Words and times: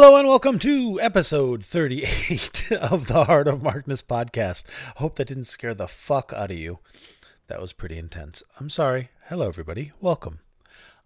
Hello 0.00 0.16
and 0.16 0.28
welcome 0.28 0.60
to 0.60 1.00
episode 1.00 1.64
38 1.64 2.70
of 2.80 3.08
the 3.08 3.24
Heart 3.24 3.48
of 3.48 3.64
Markness 3.64 4.00
podcast. 4.00 4.62
Hope 4.98 5.16
that 5.16 5.26
didn't 5.26 5.46
scare 5.46 5.74
the 5.74 5.88
fuck 5.88 6.32
out 6.32 6.52
of 6.52 6.56
you. 6.56 6.78
That 7.48 7.60
was 7.60 7.72
pretty 7.72 7.98
intense. 7.98 8.44
I'm 8.60 8.70
sorry. 8.70 9.08
Hello, 9.24 9.48
everybody. 9.48 9.90
Welcome. 10.00 10.38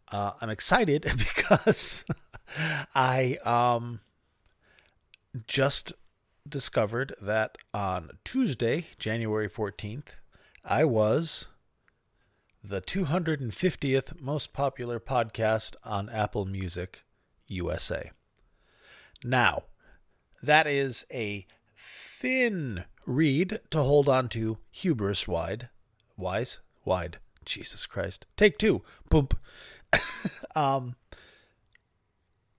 Uh, 0.08 0.32
I'm 0.42 0.50
excited 0.50 1.04
because 1.16 2.04
I 2.95 3.38
um 3.46 4.00
just 5.46 5.95
discovered 6.46 7.14
that 7.18 7.56
on 7.72 8.11
Tuesday, 8.27 8.88
January 8.98 9.48
14th, 9.48 10.16
I 10.66 10.84
was 10.84 11.46
the 12.62 12.82
250th 12.82 14.20
most 14.20 14.52
popular 14.52 15.00
podcast 15.00 15.77
on 15.82 16.11
Apple 16.11 16.45
Music 16.45 17.04
USA. 17.46 18.11
Now, 19.24 19.64
that 20.42 20.66
is 20.66 21.06
a 21.12 21.46
thin 21.76 22.84
reed 23.06 23.60
to 23.70 23.82
hold 23.82 24.08
on 24.08 24.28
to 24.30 24.58
hubris 24.70 25.28
wide. 25.28 25.68
Wise? 26.16 26.58
Wide. 26.84 27.18
Jesus 27.45 27.86
Christ. 27.86 28.26
Take 28.36 28.58
two. 28.58 28.82
Boom. 29.08 29.28
um, 30.54 30.96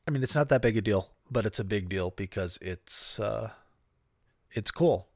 I 0.08 0.12
mean, 0.12 0.23
it's 0.23 0.36
not 0.36 0.49
that 0.49 0.62
big 0.62 0.77
a 0.77 0.81
deal, 0.81 1.12
but 1.31 1.45
it's 1.45 1.59
a 1.59 1.63
big 1.63 1.89
deal 1.89 2.12
because 2.12 2.58
it's 2.62 3.20
uh, 3.20 3.52
it's 4.52 4.72
cool. 4.72 5.08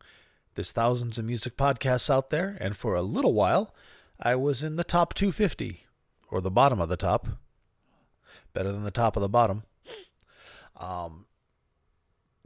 There's 0.56 0.72
thousands 0.72 1.18
of 1.18 1.26
music 1.26 1.56
podcasts 1.56 2.10
out 2.10 2.30
there, 2.30 2.58
and 2.60 2.76
for 2.76 2.96
a 2.96 3.02
little 3.02 3.34
while, 3.34 3.76
I 4.20 4.36
was 4.36 4.64
in 4.64 4.76
the 4.76 4.84
top 4.84 5.14
250 5.14 5.86
or 6.32 6.42
the 6.42 6.50
bottom 6.50 6.82
of 6.82 6.90
the 6.90 6.98
top. 6.98 7.28
Better 8.54 8.72
than 8.72 8.84
the 8.84 8.92
top 8.92 9.16
of 9.16 9.22
the 9.22 9.30
bottom. 9.30 9.64
Um, 10.78 11.27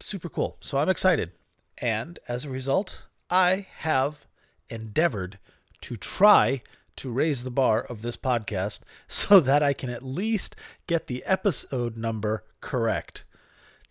super 0.05 0.29
cool. 0.29 0.57
So 0.61 0.77
I'm 0.77 0.89
excited. 0.89 1.31
And 1.77 2.19
as 2.27 2.45
a 2.45 2.49
result, 2.49 3.03
I 3.29 3.67
have 3.77 4.25
endeavored 4.69 5.39
to 5.81 5.95
try 5.95 6.61
to 6.97 7.11
raise 7.11 7.43
the 7.43 7.51
bar 7.51 7.81
of 7.81 8.01
this 8.01 8.17
podcast 8.17 8.81
so 9.07 9.39
that 9.39 9.63
I 9.63 9.73
can 9.73 9.89
at 9.89 10.03
least 10.03 10.55
get 10.87 11.07
the 11.07 11.23
episode 11.25 11.97
number 11.97 12.43
correct. 12.59 13.23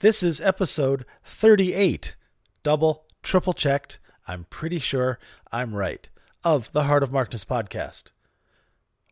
This 0.00 0.22
is 0.22 0.40
episode 0.40 1.04
38. 1.24 2.14
Double, 2.62 3.04
triple 3.22 3.52
checked. 3.52 3.98
I'm 4.26 4.44
pretty 4.48 4.78
sure 4.78 5.18
I'm 5.50 5.74
right. 5.74 6.08
Of 6.44 6.72
the 6.72 6.84
Heart 6.84 7.02
of 7.02 7.12
Markness 7.12 7.44
podcast. 7.44 8.04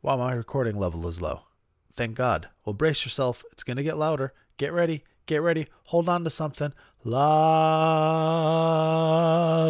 While 0.01 0.19
my 0.19 0.33
recording 0.33 0.79
level 0.79 1.07
is 1.09 1.21
low. 1.21 1.43
Thank 1.97 2.15
God. 2.15 2.49
Well, 2.65 2.73
brace 2.73 3.05
yourself. 3.05 3.45
It's 3.51 3.65
going 3.65 3.77
to 3.77 3.83
get 3.83 3.99
louder. 3.99 4.33
Get 4.57 4.73
ready. 4.73 5.05
Get 5.29 5.43
ready. 5.43 5.69
Hold 5.85 6.09
on 6.09 6.25
to 6.25 6.31
something. 6.31 6.73
La. 7.05 7.21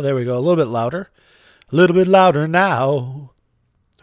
There 0.00 0.14
we 0.14 0.24
go. 0.24 0.38
A 0.38 0.40
little 0.40 0.54
bit 0.54 0.68
louder. 0.68 1.10
A 1.72 1.76
little 1.76 1.96
bit 1.96 2.06
louder 2.06 2.46
now. 2.46 3.32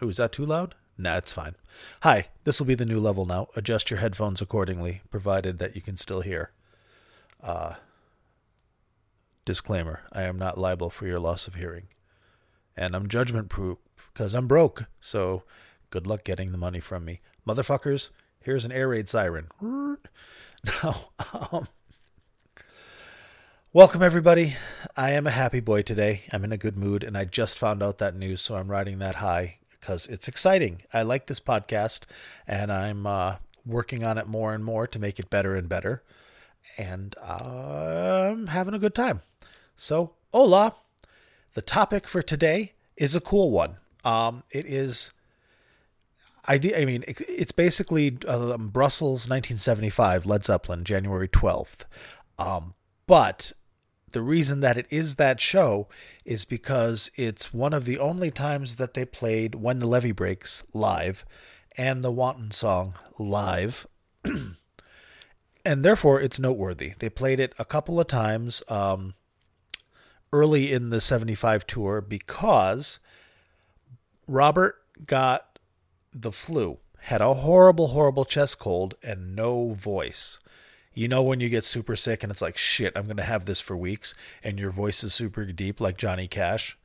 Ooh, 0.02 0.10
is 0.10 0.18
that 0.18 0.32
too 0.32 0.44
loud? 0.44 0.74
Nah, 0.98 1.16
it's 1.16 1.32
fine. 1.32 1.54
Hi, 2.02 2.26
this 2.44 2.60
will 2.60 2.66
be 2.66 2.74
the 2.74 2.84
new 2.84 3.00
level 3.00 3.24
now. 3.24 3.48
Adjust 3.56 3.90
your 3.90 4.00
headphones 4.00 4.42
accordingly, 4.42 5.00
provided 5.10 5.58
that 5.58 5.74
you 5.74 5.80
can 5.80 5.96
still 5.96 6.20
hear. 6.20 6.50
Uh, 7.42 7.76
disclaimer 9.46 10.02
I 10.12 10.24
am 10.24 10.38
not 10.38 10.58
liable 10.58 10.90
for 10.90 11.06
your 11.06 11.20
loss 11.20 11.48
of 11.48 11.54
hearing. 11.54 11.88
And 12.76 12.94
I'm 12.94 13.08
judgment 13.08 13.48
proof 13.48 13.78
because 14.12 14.34
I'm 14.34 14.46
broke, 14.46 14.84
so 15.00 15.44
good 15.88 16.06
luck 16.06 16.22
getting 16.22 16.52
the 16.52 16.58
money 16.58 16.80
from 16.80 17.06
me. 17.06 17.22
Motherfuckers, 17.48 18.10
here's 18.40 18.66
an 18.66 18.72
air 18.72 18.88
raid 18.88 19.08
siren. 19.08 19.48
Now, 20.82 21.08
um, 21.52 21.68
welcome 23.72 24.02
everybody. 24.02 24.54
I 24.96 25.12
am 25.12 25.26
a 25.26 25.30
happy 25.30 25.60
boy 25.60 25.82
today. 25.82 26.22
I'm 26.32 26.44
in 26.44 26.52
a 26.52 26.56
good 26.56 26.76
mood, 26.76 27.04
and 27.04 27.16
I 27.16 27.24
just 27.24 27.58
found 27.58 27.82
out 27.82 27.98
that 27.98 28.16
news, 28.16 28.40
so 28.40 28.56
I'm 28.56 28.70
riding 28.70 28.98
that 28.98 29.16
high 29.16 29.58
because 29.70 30.06
it's 30.06 30.26
exciting. 30.28 30.82
I 30.92 31.02
like 31.02 31.26
this 31.26 31.38
podcast, 31.38 32.02
and 32.48 32.72
I'm 32.72 33.06
uh, 33.06 33.36
working 33.64 34.02
on 34.02 34.18
it 34.18 34.26
more 34.26 34.54
and 34.54 34.64
more 34.64 34.86
to 34.88 34.98
make 34.98 35.20
it 35.20 35.30
better 35.30 35.54
and 35.54 35.68
better, 35.68 36.02
and 36.76 37.14
I'm 37.18 38.48
having 38.48 38.74
a 38.74 38.80
good 38.80 38.94
time. 38.94 39.22
So, 39.76 40.14
hola. 40.32 40.74
The 41.54 41.62
topic 41.62 42.08
for 42.08 42.22
today 42.22 42.72
is 42.96 43.14
a 43.14 43.20
cool 43.20 43.50
one. 43.50 43.76
Um, 44.04 44.42
it 44.50 44.66
is 44.66 45.12
I, 46.46 46.60
I 46.76 46.84
mean, 46.84 47.04
it, 47.06 47.20
it's 47.28 47.52
basically 47.52 48.18
uh, 48.26 48.56
Brussels 48.58 49.28
1975, 49.28 50.26
Led 50.26 50.44
Zeppelin, 50.44 50.84
January 50.84 51.28
12th. 51.28 51.84
Um, 52.38 52.74
but 53.06 53.52
the 54.12 54.22
reason 54.22 54.60
that 54.60 54.78
it 54.78 54.86
is 54.90 55.16
that 55.16 55.40
show 55.40 55.88
is 56.24 56.44
because 56.44 57.10
it's 57.16 57.52
one 57.52 57.72
of 57.72 57.84
the 57.84 57.98
only 57.98 58.30
times 58.30 58.76
that 58.76 58.94
they 58.94 59.04
played 59.04 59.56
When 59.56 59.78
the 59.78 59.86
Levee 59.86 60.12
Breaks 60.12 60.62
live 60.72 61.24
and 61.76 62.02
the 62.02 62.12
Wanton 62.12 62.50
song 62.50 62.94
live. 63.18 63.86
and 64.24 65.84
therefore, 65.84 66.20
it's 66.20 66.38
noteworthy. 66.38 66.94
They 66.98 67.10
played 67.10 67.40
it 67.40 67.54
a 67.58 67.64
couple 67.64 68.00
of 68.00 68.06
times 68.06 68.62
um, 68.68 69.14
early 70.32 70.72
in 70.72 70.90
the 70.90 71.00
75 71.00 71.66
tour 71.66 72.00
because 72.00 72.98
Robert 74.26 74.76
got 75.04 75.55
the 76.20 76.32
flu, 76.32 76.78
had 77.00 77.20
a 77.20 77.34
horrible, 77.34 77.88
horrible 77.88 78.24
chest 78.24 78.58
cold, 78.58 78.94
and 79.02 79.36
no 79.36 79.72
voice. 79.74 80.40
You 80.94 81.08
know 81.08 81.22
when 81.22 81.40
you 81.40 81.50
get 81.50 81.64
super 81.64 81.94
sick 81.94 82.22
and 82.22 82.32
it's 82.32 82.40
like 82.40 82.56
shit, 82.56 82.96
I'm 82.96 83.06
gonna 83.06 83.22
have 83.22 83.44
this 83.44 83.60
for 83.60 83.76
weeks, 83.76 84.14
and 84.42 84.58
your 84.58 84.70
voice 84.70 85.04
is 85.04 85.12
super 85.12 85.44
deep 85.44 85.80
like 85.80 85.98
Johnny 85.98 86.26
Cash. 86.26 86.78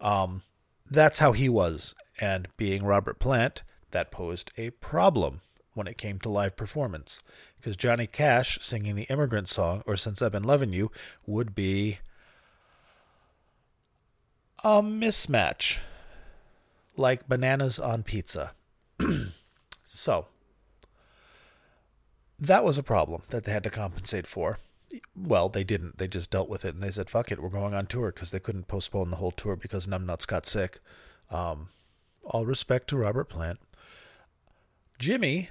Um, 0.00 0.42
that's 0.90 1.20
how 1.20 1.32
he 1.32 1.48
was, 1.48 1.94
and 2.20 2.48
being 2.56 2.82
Robert 2.84 3.20
Plant, 3.20 3.62
that 3.92 4.10
posed 4.10 4.50
a 4.56 4.70
problem 4.70 5.42
when 5.74 5.86
it 5.86 5.96
came 5.96 6.18
to 6.18 6.28
live 6.28 6.56
performance, 6.56 7.22
because 7.56 7.76
Johnny 7.76 8.06
Cash 8.06 8.58
singing 8.60 8.96
the 8.96 9.04
immigrant 9.04 9.48
song 9.48 9.82
or 9.86 9.96
Since 9.96 10.20
I've 10.20 10.32
Been 10.32 10.42
Loving 10.42 10.72
You 10.72 10.90
would 11.24 11.54
be 11.54 11.98
a 14.64 14.82
mismatch, 14.82 15.78
like 16.96 17.28
bananas 17.28 17.78
on 17.78 18.02
pizza. 18.02 18.52
So 19.86 20.26
that 22.38 22.64
was 22.64 22.76
a 22.76 22.82
problem 22.82 23.22
that 23.30 23.44
they 23.44 23.52
had 23.52 23.62
to 23.64 23.70
compensate 23.70 24.26
for. 24.26 24.58
Well, 25.16 25.48
they 25.48 25.64
didn't. 25.64 25.98
They 25.98 26.08
just 26.08 26.30
dealt 26.30 26.48
with 26.48 26.64
it 26.64 26.74
and 26.74 26.82
they 26.82 26.90
said, 26.90 27.08
"Fuck 27.08 27.32
it, 27.32 27.42
we're 27.42 27.48
going 27.48 27.72
on 27.72 27.86
tour" 27.86 28.12
because 28.12 28.30
they 28.30 28.40
couldn't 28.40 28.68
postpone 28.68 29.10
the 29.10 29.16
whole 29.16 29.30
tour 29.30 29.56
because 29.56 29.86
Numbnuts 29.86 30.26
got 30.26 30.44
sick. 30.44 30.80
Um, 31.30 31.68
all 32.24 32.44
respect 32.44 32.88
to 32.88 32.96
Robert 32.96 33.28
Plant. 33.28 33.58
Jimmy 34.98 35.48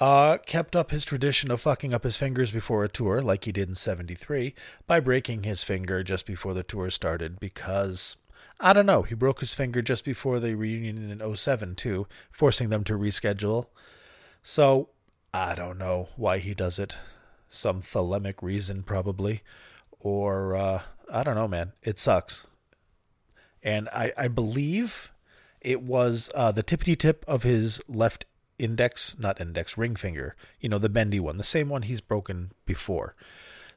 uh, 0.00 0.38
kept 0.38 0.74
up 0.74 0.90
his 0.90 1.04
tradition 1.04 1.50
of 1.50 1.60
fucking 1.60 1.92
up 1.92 2.04
his 2.04 2.16
fingers 2.16 2.50
before 2.50 2.84
a 2.84 2.88
tour, 2.88 3.20
like 3.20 3.44
he 3.44 3.52
did 3.52 3.68
in 3.68 3.74
'73, 3.74 4.54
by 4.86 5.00
breaking 5.00 5.42
his 5.42 5.62
finger 5.64 6.02
just 6.02 6.24
before 6.24 6.54
the 6.54 6.62
tour 6.62 6.88
started 6.88 7.38
because 7.40 8.16
I 8.60 8.72
don't 8.72 8.86
know. 8.86 9.02
He 9.02 9.14
broke 9.14 9.40
his 9.40 9.54
finger 9.54 9.82
just 9.82 10.04
before 10.04 10.40
the 10.40 10.54
reunion 10.54 11.10
in 11.10 11.36
07 11.36 11.76
too, 11.76 12.06
forcing 12.30 12.70
them 12.70 12.84
to 12.84 12.94
reschedule. 12.94 13.66
So, 14.42 14.90
I 15.32 15.54
don't 15.54 15.78
know 15.78 16.08
why 16.16 16.38
he 16.38 16.54
does 16.54 16.78
it. 16.78 16.96
Some 17.48 17.80
thalamic 17.80 18.42
reason 18.42 18.82
probably. 18.82 19.42
Or 20.00 20.56
uh, 20.56 20.82
I 21.10 21.22
don't 21.22 21.34
know, 21.34 21.48
man. 21.48 21.72
It 21.82 21.98
sucks. 21.98 22.46
And 23.62 23.88
I, 23.90 24.12
I 24.16 24.28
believe 24.28 25.10
it 25.60 25.82
was 25.82 26.30
uh, 26.34 26.52
the 26.52 26.62
tippity 26.62 26.98
tip 26.98 27.24
of 27.28 27.42
his 27.42 27.80
left 27.88 28.24
index, 28.58 29.16
not 29.18 29.40
index, 29.40 29.78
ring 29.78 29.96
finger. 29.96 30.34
You 30.60 30.68
know, 30.68 30.78
the 30.78 30.88
bendy 30.88 31.20
one, 31.20 31.36
the 31.36 31.44
same 31.44 31.68
one 31.68 31.82
he's 31.82 32.00
broken 32.00 32.52
before. 32.66 33.14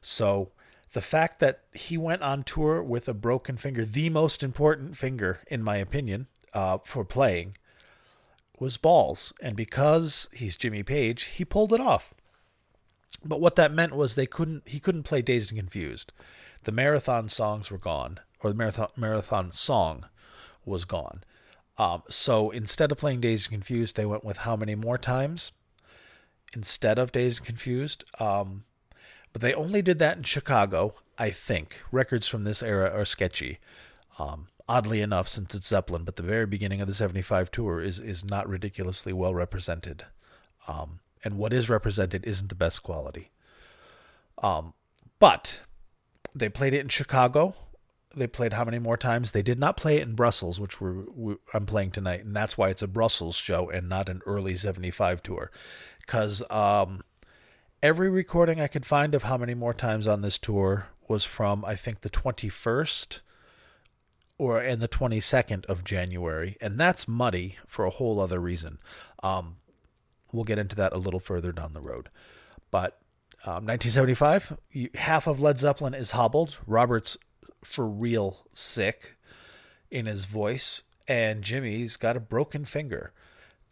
So 0.00 0.52
the 0.92 1.00
fact 1.00 1.40
that 1.40 1.60
he 1.72 1.96
went 1.96 2.22
on 2.22 2.44
tour 2.44 2.82
with 2.82 3.08
a 3.08 3.14
broken 3.14 3.56
finger, 3.56 3.84
the 3.84 4.10
most 4.10 4.42
important 4.42 4.96
finger, 4.96 5.40
in 5.48 5.62
my 5.62 5.78
opinion, 5.78 6.26
uh, 6.52 6.78
for 6.84 7.04
playing, 7.04 7.56
was 8.58 8.76
balls. 8.76 9.32
And 9.40 9.56
because 9.56 10.28
he's 10.32 10.56
Jimmy 10.56 10.82
Page, 10.82 11.24
he 11.24 11.44
pulled 11.44 11.72
it 11.72 11.80
off. 11.80 12.14
But 13.24 13.40
what 13.40 13.56
that 13.56 13.72
meant 13.72 13.94
was 13.94 14.14
they 14.14 14.26
couldn't 14.26 14.62
he 14.66 14.80
couldn't 14.80 15.02
play 15.02 15.22
Dazed 15.22 15.50
and 15.50 15.58
Confused. 15.58 16.12
The 16.64 16.72
marathon 16.72 17.28
songs 17.28 17.70
were 17.70 17.78
gone, 17.78 18.20
or 18.40 18.50
the 18.50 18.56
marathon 18.56 18.88
marathon 18.96 19.52
song 19.52 20.06
was 20.64 20.84
gone. 20.84 21.24
Um, 21.78 22.02
so 22.08 22.50
instead 22.50 22.92
of 22.92 22.98
playing 22.98 23.20
Dazed 23.20 23.46
and 23.46 23.60
Confused, 23.60 23.96
they 23.96 24.06
went 24.06 24.24
with 24.24 24.38
How 24.38 24.56
Many 24.56 24.74
More 24.74 24.98
Times 24.98 25.52
instead 26.54 26.98
of 26.98 27.12
Dazed 27.12 27.40
and 27.40 27.46
Confused. 27.46 28.04
Um, 28.18 28.64
but 29.32 29.42
they 29.42 29.54
only 29.54 29.82
did 29.82 29.98
that 29.98 30.16
in 30.16 30.22
Chicago, 30.22 30.94
I 31.18 31.30
think. 31.30 31.80
Records 31.90 32.26
from 32.26 32.44
this 32.44 32.62
era 32.62 32.90
are 32.90 33.04
sketchy. 33.04 33.58
Um, 34.18 34.48
oddly 34.68 35.00
enough, 35.00 35.28
since 35.28 35.54
it's 35.54 35.68
Zeppelin, 35.68 36.04
but 36.04 36.16
the 36.16 36.22
very 36.22 36.46
beginning 36.46 36.80
of 36.80 36.86
the 36.86 36.94
75 36.94 37.50
tour 37.50 37.80
is, 37.80 37.98
is 37.98 38.24
not 38.24 38.48
ridiculously 38.48 39.12
well 39.12 39.34
represented. 39.34 40.04
Um, 40.68 41.00
and 41.24 41.38
what 41.38 41.52
is 41.52 41.70
represented 41.70 42.24
isn't 42.26 42.48
the 42.48 42.54
best 42.54 42.82
quality. 42.82 43.30
Um, 44.42 44.74
but 45.18 45.60
they 46.34 46.48
played 46.48 46.74
it 46.74 46.80
in 46.80 46.88
Chicago. 46.88 47.54
They 48.14 48.26
played 48.26 48.52
how 48.52 48.64
many 48.64 48.78
more 48.78 48.96
times? 48.96 49.30
They 49.30 49.42
did 49.42 49.58
not 49.58 49.76
play 49.76 49.96
it 49.96 50.02
in 50.02 50.14
Brussels, 50.14 50.60
which 50.60 50.80
we're, 50.80 51.04
we, 51.14 51.36
I'm 51.54 51.64
playing 51.64 51.92
tonight, 51.92 52.24
and 52.24 52.36
that's 52.36 52.58
why 52.58 52.68
it's 52.68 52.82
a 52.82 52.88
Brussels 52.88 53.36
show 53.36 53.70
and 53.70 53.88
not 53.88 54.08
an 54.08 54.20
early 54.26 54.54
'75 54.54 55.22
tour. 55.22 55.50
Because 56.00 56.42
um, 56.50 57.02
every 57.82 58.08
recording 58.08 58.60
I 58.60 58.68
could 58.68 58.86
find 58.86 59.14
of 59.14 59.24
how 59.24 59.36
many 59.36 59.54
more 59.54 59.74
times 59.74 60.06
on 60.06 60.22
this 60.22 60.38
tour 60.38 60.86
was 61.08 61.24
from 61.24 61.64
I 61.64 61.74
think 61.74 62.00
the 62.00 62.10
21st 62.10 63.20
or 64.38 64.60
and 64.60 64.80
the 64.80 64.88
22nd 64.88 65.66
of 65.66 65.84
January, 65.84 66.56
and 66.60 66.78
that's 66.78 67.08
muddy 67.08 67.56
for 67.66 67.84
a 67.84 67.90
whole 67.90 68.20
other 68.20 68.38
reason. 68.38 68.78
Um, 69.22 69.56
we'll 70.32 70.44
get 70.44 70.58
into 70.58 70.76
that 70.76 70.92
a 70.92 70.98
little 70.98 71.20
further 71.20 71.52
down 71.52 71.74
the 71.74 71.80
road. 71.80 72.08
But 72.70 72.98
um, 73.44 73.66
1975, 73.66 74.58
half 74.94 75.26
of 75.26 75.40
Led 75.40 75.58
Zeppelin 75.58 75.94
is 75.94 76.12
hobbled. 76.12 76.58
Robert's 76.66 77.16
for 77.64 77.86
real 77.86 78.46
sick 78.52 79.16
in 79.90 80.06
his 80.06 80.24
voice, 80.24 80.82
and 81.06 81.42
Jimmy's 81.42 81.96
got 81.96 82.16
a 82.16 82.20
broken 82.20 82.64
finger. 82.64 83.12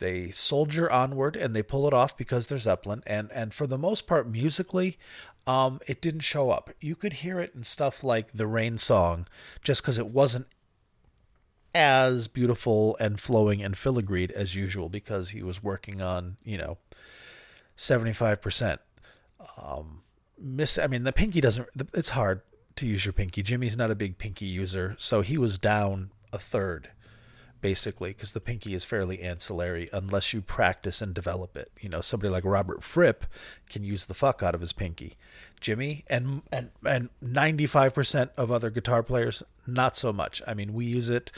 They 0.01 0.31
soldier 0.31 0.91
onward 0.91 1.37
and 1.37 1.55
they 1.55 1.63
pull 1.63 1.87
it 1.87 1.93
off 1.93 2.17
because 2.17 2.47
they're 2.47 2.59
Zeppelin. 2.59 3.03
And 3.07 3.31
and 3.33 3.55
for 3.55 3.67
the 3.67 3.79
most 3.79 4.07
part, 4.07 4.27
musically, 4.27 4.99
um, 5.47 5.79
it 5.87 6.01
didn't 6.01 6.21
show 6.21 6.51
up. 6.51 6.71
You 6.81 6.97
could 6.97 7.15
hear 7.15 7.39
it 7.39 7.53
in 7.55 7.63
stuff 7.65 8.03
like 8.03 8.33
the 8.33 8.47
Rain 8.47 8.79
Song, 8.79 9.29
just 9.63 9.83
because 9.83 9.99
it 9.99 10.09
wasn't 10.09 10.47
as 11.75 12.29
beautiful 12.29 12.97
and 12.99 13.21
flowing 13.21 13.63
and 13.63 13.75
filigreed 13.77 14.33
as 14.33 14.57
usual 14.57 14.89
because 14.89 15.31
he 15.31 15.43
was 15.43 15.63
working 15.63 16.01
on 16.01 16.39
you 16.43 16.57
know 16.57 16.79
seventy 17.77 18.15
five 18.15 18.41
percent. 18.41 18.81
Um, 19.61 20.03
miss. 20.39 20.79
I 20.79 20.87
mean, 20.87 21.05
the 21.05 21.13
pinky 21.13 21.43
doesn't. 21.43 21.69
It's 21.93 22.11
hard 22.11 22.41
to 22.77 22.87
use 22.87 23.05
your 23.05 23.13
pinky. 23.13 23.43
Jimmy's 23.43 23.77
not 23.77 23.91
a 23.91 23.95
big 23.95 24.17
pinky 24.17 24.47
user, 24.47 24.97
so 24.99 25.21
he 25.21 25.37
was 25.37 25.59
down 25.59 26.11
a 26.33 26.39
third 26.39 26.89
basically, 27.61 28.11
because 28.11 28.33
the 28.33 28.41
pinky 28.41 28.75
is 28.75 28.85
fairly 28.85 29.21
ancillary 29.21 29.89
unless 29.93 30.33
you 30.33 30.41
practice 30.41 31.03
and 31.03 31.15
develop 31.15 31.57
it. 31.57 31.71
You 31.81 31.89
know, 31.89 32.01
somebody 32.01 32.31
like 32.31 32.45
Robert 32.45 32.83
Fripp 32.83 33.27
can 33.69 33.85
use 33.85 34.07
the 34.07 34.15
fuck 34.15 34.43
out 34.43 34.55
of 34.55 34.61
his 34.61 34.73
pinky. 34.73 35.17
Jimmy 35.61 36.05
and 36.09 36.43
and 36.51 36.71
and 36.85 37.11
95% 37.23 38.31
of 38.37 38.51
other 38.51 38.71
guitar 38.71 39.03
players 39.03 39.43
not 39.67 39.97
so 39.97 40.13
much. 40.13 40.43
I 40.47 40.55
mean, 40.55 40.73
we 40.73 40.87
use 40.87 41.11
it, 41.11 41.31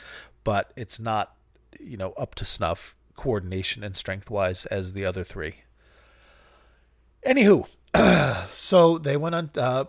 but 0.45 0.73
it's 0.77 1.01
not, 1.01 1.35
you 1.81 1.97
know, 1.97 2.13
up 2.13 2.35
to 2.37 2.45
snuff 2.45 2.95
coordination 3.15 3.83
and 3.83 3.97
strength 3.97 4.31
wise 4.31 4.67
as 4.67 4.93
the 4.93 5.05
other 5.05 5.25
three. 5.25 5.57
Anywho, 7.27 7.67
so 8.51 8.99
they 8.99 9.17
went 9.17 9.35
on 9.35 9.51
uh, 9.57 9.85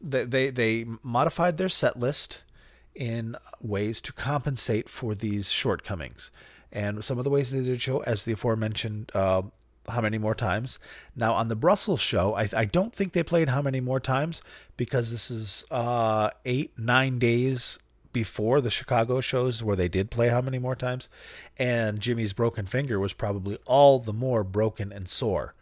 they, 0.00 0.24
they 0.24 0.50
they 0.50 0.86
modified 1.02 1.56
their 1.56 1.68
set 1.68 1.98
list 1.98 2.42
in 2.94 3.36
ways 3.60 4.00
to 4.02 4.12
compensate 4.12 4.88
for 4.88 5.14
these 5.14 5.50
shortcomings. 5.50 6.30
And 6.72 7.04
some 7.04 7.18
of 7.18 7.24
the 7.24 7.30
ways 7.30 7.50
they 7.50 7.62
did 7.62 7.80
show, 7.80 8.00
as 8.00 8.24
the 8.24 8.32
aforementioned, 8.32 9.10
uh, 9.14 9.42
how 9.88 10.00
many 10.00 10.18
more 10.18 10.34
times. 10.34 10.78
Now, 11.14 11.34
on 11.34 11.48
the 11.48 11.56
Brussels 11.56 12.00
show, 12.00 12.34
I, 12.34 12.48
I, 12.56 12.64
don't 12.64 12.94
think 12.94 13.12
they 13.12 13.22
played 13.22 13.50
how 13.50 13.60
many 13.60 13.80
more 13.80 14.00
times 14.00 14.40
because 14.76 15.10
this 15.10 15.30
is 15.30 15.66
uh, 15.70 16.30
eight, 16.44 16.72
nine 16.78 17.18
days 17.18 17.78
before 18.12 18.60
the 18.60 18.70
Chicago 18.70 19.20
shows 19.20 19.62
where 19.62 19.76
they 19.76 19.88
did 19.88 20.10
play 20.10 20.28
how 20.28 20.40
many 20.40 20.58
more 20.58 20.76
times. 20.76 21.08
And 21.58 22.00
Jimmy's 22.00 22.32
broken 22.32 22.66
finger 22.66 22.98
was 22.98 23.12
probably 23.12 23.58
all 23.66 23.98
the 23.98 24.12
more 24.12 24.42
broken 24.42 24.92
and 24.92 25.08
sore. 25.08 25.54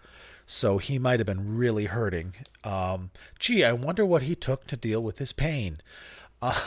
So 0.46 0.79
he 0.79 0.99
might 0.99 1.19
have 1.19 1.26
been 1.26 1.56
really 1.56 1.87
hurting. 1.87 2.34
Um, 2.62 3.11
gee, 3.38 3.64
I 3.64 3.73
wonder 3.73 4.05
what 4.05 4.23
he 4.23 4.34
took 4.34 4.67
to 4.67 4.76
deal 4.76 5.02
with 5.02 5.19
his 5.19 5.32
pain. 5.32 5.79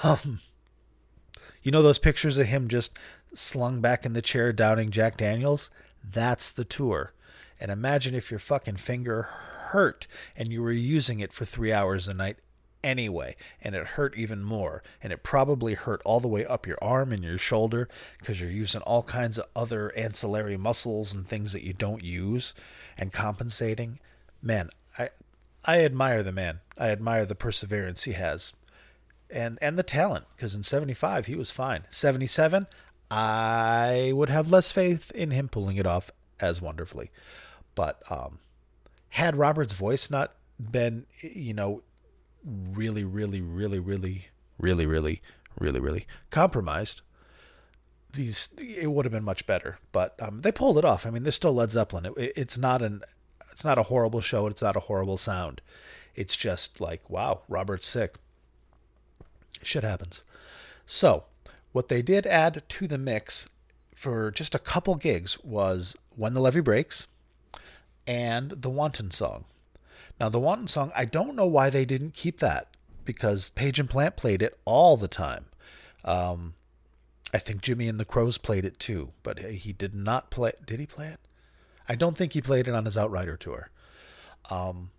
Um, 0.04 0.40
you 1.66 1.72
know 1.72 1.82
those 1.82 1.98
pictures 1.98 2.38
of 2.38 2.46
him 2.46 2.68
just 2.68 2.98
slung 3.34 3.82
back 3.82 4.06
in 4.06 4.14
the 4.14 4.22
chair 4.22 4.54
downing 4.54 4.92
Jack 4.92 5.18
Daniels? 5.18 5.72
That's 6.04 6.52
the 6.52 6.64
tour. 6.64 7.12
And 7.60 7.72
imagine 7.72 8.14
if 8.14 8.30
your 8.30 8.40
fucking 8.40 8.78
finger 8.78 9.24
hurt 9.24 10.06
and 10.38 10.52
you 10.52 10.62
were 10.62 10.72
using 10.72 11.22
it 11.22 11.34
for 11.34 11.44
three 11.44 11.74
hours 11.74 12.08
a 12.08 12.14
night 12.14 12.38
anyway, 12.84 13.36
and 13.60 13.74
it 13.74 13.88
hurt 13.88 14.16
even 14.16 14.44
more. 14.44 14.84
And 15.02 15.12
it 15.12 15.24
probably 15.24 15.74
hurt 15.74 16.04
all 16.06 16.20
the 16.20 16.28
way 16.28 16.46
up 16.46 16.68
your 16.68 16.78
arm 16.84 17.12
and 17.12 17.24
your 17.24 17.40
shoulder 17.40 17.90
because 18.20 18.40
you're 18.40 18.52
using 18.52 18.82
all 18.82 19.02
kinds 19.02 19.40
of 19.40 19.48
other 19.56 19.92
ancillary 19.98 20.58
muscles 20.58 21.16
and 21.16 21.28
things 21.28 21.52
that 21.54 21.64
you 21.64 21.74
don't 21.74 22.04
use 22.04 22.54
and 22.96 23.12
compensating. 23.12 23.98
Man, 24.40 24.70
I 25.00 25.10
I 25.66 25.84
admire 25.84 26.22
the 26.22 26.32
man. 26.32 26.60
I 26.78 26.90
admire 26.90 27.26
the 27.26 27.34
perseverance 27.34 28.04
he 28.04 28.12
has 28.12 28.54
and 29.30 29.57
and 29.62 29.77
the 29.77 29.83
talent 29.83 30.25
because 30.36 30.56
in 30.56 30.63
75 30.63 31.25
he 31.25 31.36
was 31.36 31.51
fine. 31.51 31.83
77 31.89 32.68
i 33.12 34.12
would 34.16 34.30
have 34.30 34.50
less 34.50 34.72
faith 34.72 35.12
in 35.12 35.30
him 35.30 35.48
pulling 35.48 35.77
it 35.77 35.86
off 35.86 36.12
as 36.39 36.62
wonderfully. 36.62 37.12
But 37.75 38.01
um 38.10 38.39
had 39.10 39.36
robert's 39.36 39.74
voice 39.74 40.10
not 40.10 40.33
been 40.60 41.06
you 41.22 41.54
know 41.54 41.83
really 42.44 43.04
really 43.04 43.42
really 43.42 43.80
really 43.80 44.25
really 44.57 44.86
really 44.86 45.22
really 45.60 45.80
really 45.80 46.07
compromised 46.30 47.01
these 48.16 48.50
it 48.57 48.92
would 48.92 49.06
have 49.06 49.12
been 49.12 49.24
much 49.24 49.45
better. 49.45 49.78
But 49.92 50.16
um, 50.19 50.39
they 50.39 50.51
pulled 50.51 50.78
it 50.78 50.86
off. 50.86 51.06
I 51.06 51.10
mean 51.10 51.24
they're 51.24 51.31
still 51.31 51.54
led 51.54 51.71
zeppelin. 51.71 52.06
It, 52.18 52.33
it's 52.36 52.57
not 52.57 52.81
an 52.81 53.01
it's 53.51 53.63
not 53.63 53.78
a 53.78 53.83
horrible 53.83 54.21
show. 54.21 54.48
It's 54.48 54.62
not 54.62 54.75
a 54.75 54.81
horrible 54.81 55.18
sound. 55.18 55.62
It's 56.16 56.36
just 56.36 56.80
like 56.81 57.10
wow 57.10 57.42
robert's 57.48 57.86
sick 57.86 58.16
shit 59.66 59.84
happens. 59.84 60.22
So, 60.86 61.26
what 61.72 61.88
they 61.88 62.02
did 62.02 62.26
add 62.26 62.64
to 62.68 62.88
the 62.88 62.98
mix 62.98 63.50
for 63.94 64.32
just 64.32 64.56
a 64.56 64.60
couple 64.60 64.96
gigs 64.96 65.38
was 65.44 65.96
When 66.16 66.34
the 66.34 66.42
Levee 66.42 66.62
Breaks 66.62 67.08
and 68.08 68.52
the 68.52 68.70
Wanton 68.70 69.12
Song. 69.12 69.46
Now, 70.20 70.30
the 70.30 70.40
Wanton 70.40 70.68
Song, 70.68 70.92
I 70.96 71.06
don't 71.06 71.36
know 71.36 71.46
why 71.46 71.70
they 71.70 71.86
didn't 71.86 72.14
keep 72.14 72.40
that 72.40 72.70
because 73.04 73.50
Page 73.50 73.80
and 73.80 73.90
Plant 73.90 74.16
played 74.16 74.42
it 74.42 74.58
all 74.66 74.98
the 74.98 75.08
time. 75.08 75.46
Um, 76.04 76.54
I 77.34 77.38
think 77.38 77.62
Jimmy 77.62 77.88
and 77.88 78.00
the 78.00 78.06
Crowes 78.06 78.38
played 78.38 78.66
it 78.66 78.80
too, 78.80 79.12
but 79.24 79.40
he 79.40 79.74
did 79.74 79.94
not 79.94 80.30
play. 80.30 80.54
Did 80.66 80.80
he 80.80 80.86
play 80.86 81.08
it? 81.08 81.20
I 81.90 81.96
don't 81.96 82.18
think 82.18 82.34
he 82.34 82.42
played 82.42 82.68
it 82.68 82.74
on 82.74 82.86
his 82.86 82.98
Outrider 82.98 83.38
tour. 83.38 83.70
Um, 84.50 84.92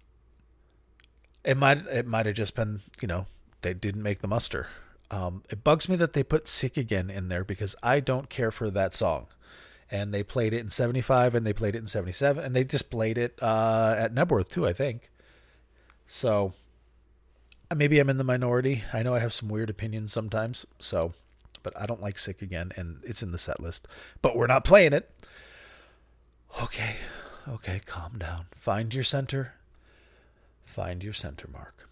it 1.45 1.57
might 1.57 1.87
it 1.87 2.07
might 2.07 2.27
have 2.27 2.35
just 2.35 2.55
been 2.55 2.81
you 3.01 3.09
know 3.09 3.27
they 3.67 3.75
didn't 3.75 4.05
make 4.05 4.21
the 4.21 4.29
muster. 4.29 4.69
Um, 5.11 5.43
it 5.51 5.65
bugs 5.65 5.89
me 5.89 5.97
that 5.97 6.13
they 6.13 6.23
put 6.23 6.47
Sick 6.47 6.77
Again 6.77 7.11
in 7.11 7.27
there 7.29 7.43
because 7.43 7.75
I 7.83 7.99
don't 7.99 8.29
care 8.29 8.53
for 8.53 8.71
that 8.71 8.95
song. 8.95 9.27
And 9.91 10.15
they 10.15 10.23
played 10.23 10.53
it 10.53 10.61
in 10.61 10.71
75 10.71 11.35
and 11.35 11.45
they 11.45 11.53
played 11.53 11.75
it 11.75 11.79
in 11.79 11.87
77 11.89 12.45
and 12.45 12.55
they 12.55 12.63
just 12.63 12.91
played 12.91 13.19
it 13.19 13.37
uh, 13.43 13.97
at 13.99 14.15
Knebworth 14.15 14.49
too, 14.49 14.67
I 14.67 14.73
think. 14.73 15.11
So 16.07 16.55
uh, 17.69 17.75
maybe 17.75 17.99
I'm 17.99 18.09
in 18.09 18.19
the 18.19 18.25
minority. 18.25 18.85
I 18.93 19.03
know 19.03 19.15
I 19.15 19.19
have 19.19 19.33
some 19.33 19.49
weird 19.49 19.71
opinions 19.71 20.13
sometimes. 20.13 20.65
So, 20.79 21.13
but 21.65 21.73
I 21.77 21.87
don't 21.87 22.03
like 22.03 22.19
Sick 22.19 22.41
Again 22.41 22.71
and 22.77 23.01
it's 23.03 23.23
in 23.23 23.33
the 23.33 23.39
set 23.39 23.59
list. 23.59 23.89
But 24.23 24.37
we're 24.37 24.47
not 24.47 24.65
playing 24.65 24.93
it. 24.93 25.11
Okay. 26.63 26.97
Okay, 27.49 27.81
calm 27.85 28.19
down. 28.19 28.47
Find 28.55 28.95
your 28.95 29.05
center. 29.05 29.55
Find 30.65 31.03
your 31.03 31.13
center 31.13 31.49
mark. 31.49 31.89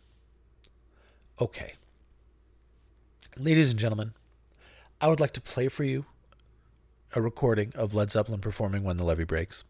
Okay. 1.40 1.72
Ladies 3.36 3.72
and 3.72 3.80
gentlemen, 3.80 4.12
I 5.00 5.08
would 5.08 5.18
like 5.18 5.32
to 5.32 5.40
play 5.40 5.66
for 5.66 5.82
you 5.82 6.04
a 7.12 7.20
recording 7.20 7.72
of 7.74 7.92
Led 7.92 8.12
Zeppelin 8.12 8.40
performing 8.40 8.84
When 8.84 8.98
the 8.98 9.04
Levee 9.04 9.24
Breaks 9.24 9.64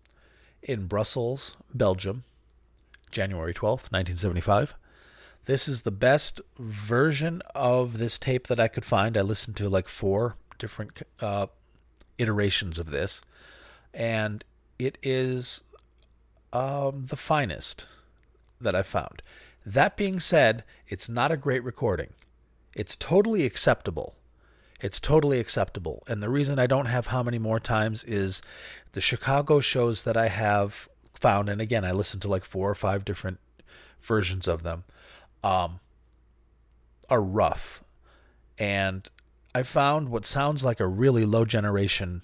in 0.62 0.87
Brussels, 0.87 1.56
Belgium, 1.73 2.25
January 3.11 3.54
12th, 3.54 3.90
1975. 3.90 4.75
This 5.47 5.66
is 5.66 5.83
the 5.83 5.90
best 5.90 6.42
version 6.59 7.40
of 7.54 7.97
this 7.97 8.18
tape 8.18 8.49
that 8.49 8.61
I 8.61 8.68
could 8.68 8.85
find. 8.85 9.16
I 9.16 9.23
listened 9.23 9.56
to 9.56 9.68
like 9.71 9.88
four 9.88 10.37
different 10.59 11.00
uh, 11.21 11.47
iterations 12.18 12.78
of 12.78 12.90
this, 12.90 13.23
and 13.94 14.44
it 14.78 14.99
is 15.02 15.62
um, 16.52 17.06
the 17.06 17.16
finest 17.16 17.87
that 18.61 18.75
I've 18.75 18.87
found. 18.87 19.23
That 19.64 19.97
being 19.97 20.21
said, 20.21 20.64
it's 20.88 21.09
not 21.09 21.33
a 21.33 21.37
great 21.37 21.64
recording. 21.64 22.11
It's 22.76 22.97
totally 22.97 23.47
acceptable. 23.47 24.14
It's 24.80 25.00
totally 25.00 25.40
acceptable. 25.40 26.02
And 26.06 26.23
the 26.23 26.28
reason 26.28 26.59
I 26.59 26.66
don't 26.66 26.87
have 26.87 27.06
how 27.06 27.23
many 27.23 27.38
more 27.38 27.61
times 27.61 28.04
is 28.04 28.42
the 28.92 29.00
Chicago 29.00 29.61
shows 29.61 30.02
that 30.02 30.16
I 30.16 30.28
have 30.28 30.88
found, 31.14 31.49
and 31.49 31.61
again, 31.61 31.85
I 31.85 31.92
listened 31.92 32.23
to 32.23 32.28
like 32.28 32.44
four 32.44 32.68
or 32.68 32.75
five 32.75 33.04
different 33.04 33.38
versions 34.00 34.47
of 34.47 34.62
them, 34.62 34.85
um, 35.42 35.80
are 37.09 37.23
rough. 37.23 37.83
And 38.59 39.09
I 39.54 39.62
found 39.62 40.11
what 40.11 40.26
sounds 40.26 40.64
like 40.64 40.80
a 40.80 40.87
really 40.87 41.25
low 41.25 41.44
generation 41.44 42.23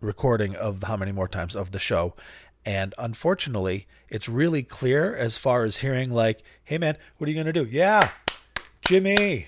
recording 0.00 0.54
of 0.54 0.82
how 0.82 0.96
many 0.96 1.12
more 1.12 1.28
times 1.28 1.56
of 1.56 1.70
the 1.70 1.78
show 1.78 2.14
And 2.66 2.94
unfortunately, 2.98 3.86
it's 4.08 4.28
really 4.28 4.62
clear 4.62 5.14
as 5.14 5.36
far 5.36 5.64
as 5.64 5.78
hearing, 5.78 6.10
like, 6.10 6.42
hey 6.64 6.78
man, 6.78 6.96
what 7.18 7.26
are 7.26 7.30
you 7.30 7.36
going 7.42 7.52
to 7.52 7.64
do? 7.64 7.68
Yeah, 7.70 8.10
Jimmy. 8.82 9.46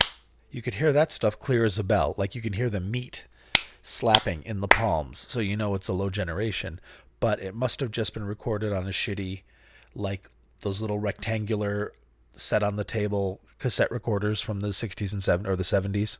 You 0.50 0.62
could 0.62 0.74
hear 0.74 0.92
that 0.92 1.12
stuff 1.12 1.38
clear 1.38 1.64
as 1.64 1.78
a 1.78 1.84
bell. 1.84 2.14
Like 2.16 2.34
you 2.34 2.40
can 2.40 2.54
hear 2.54 2.70
the 2.70 2.80
meat 2.80 3.26
slapping 3.82 4.42
in 4.44 4.60
the 4.60 4.68
palms. 4.68 5.26
So 5.28 5.40
you 5.40 5.56
know 5.56 5.74
it's 5.74 5.88
a 5.88 5.92
low 5.92 6.10
generation. 6.10 6.80
But 7.20 7.40
it 7.40 7.54
must 7.54 7.80
have 7.80 7.90
just 7.90 8.14
been 8.14 8.24
recorded 8.24 8.72
on 8.72 8.86
a 8.86 8.90
shitty, 8.90 9.42
like 9.94 10.30
those 10.60 10.80
little 10.80 10.98
rectangular 10.98 11.92
set 12.34 12.62
on 12.62 12.76
the 12.76 12.84
table 12.84 13.40
cassette 13.58 13.90
recorders 13.90 14.40
from 14.40 14.60
the 14.60 14.68
60s 14.68 15.12
and 15.12 15.22
70s 15.22 15.48
or 15.48 15.56
the 15.56 15.62
70s. 15.62 16.18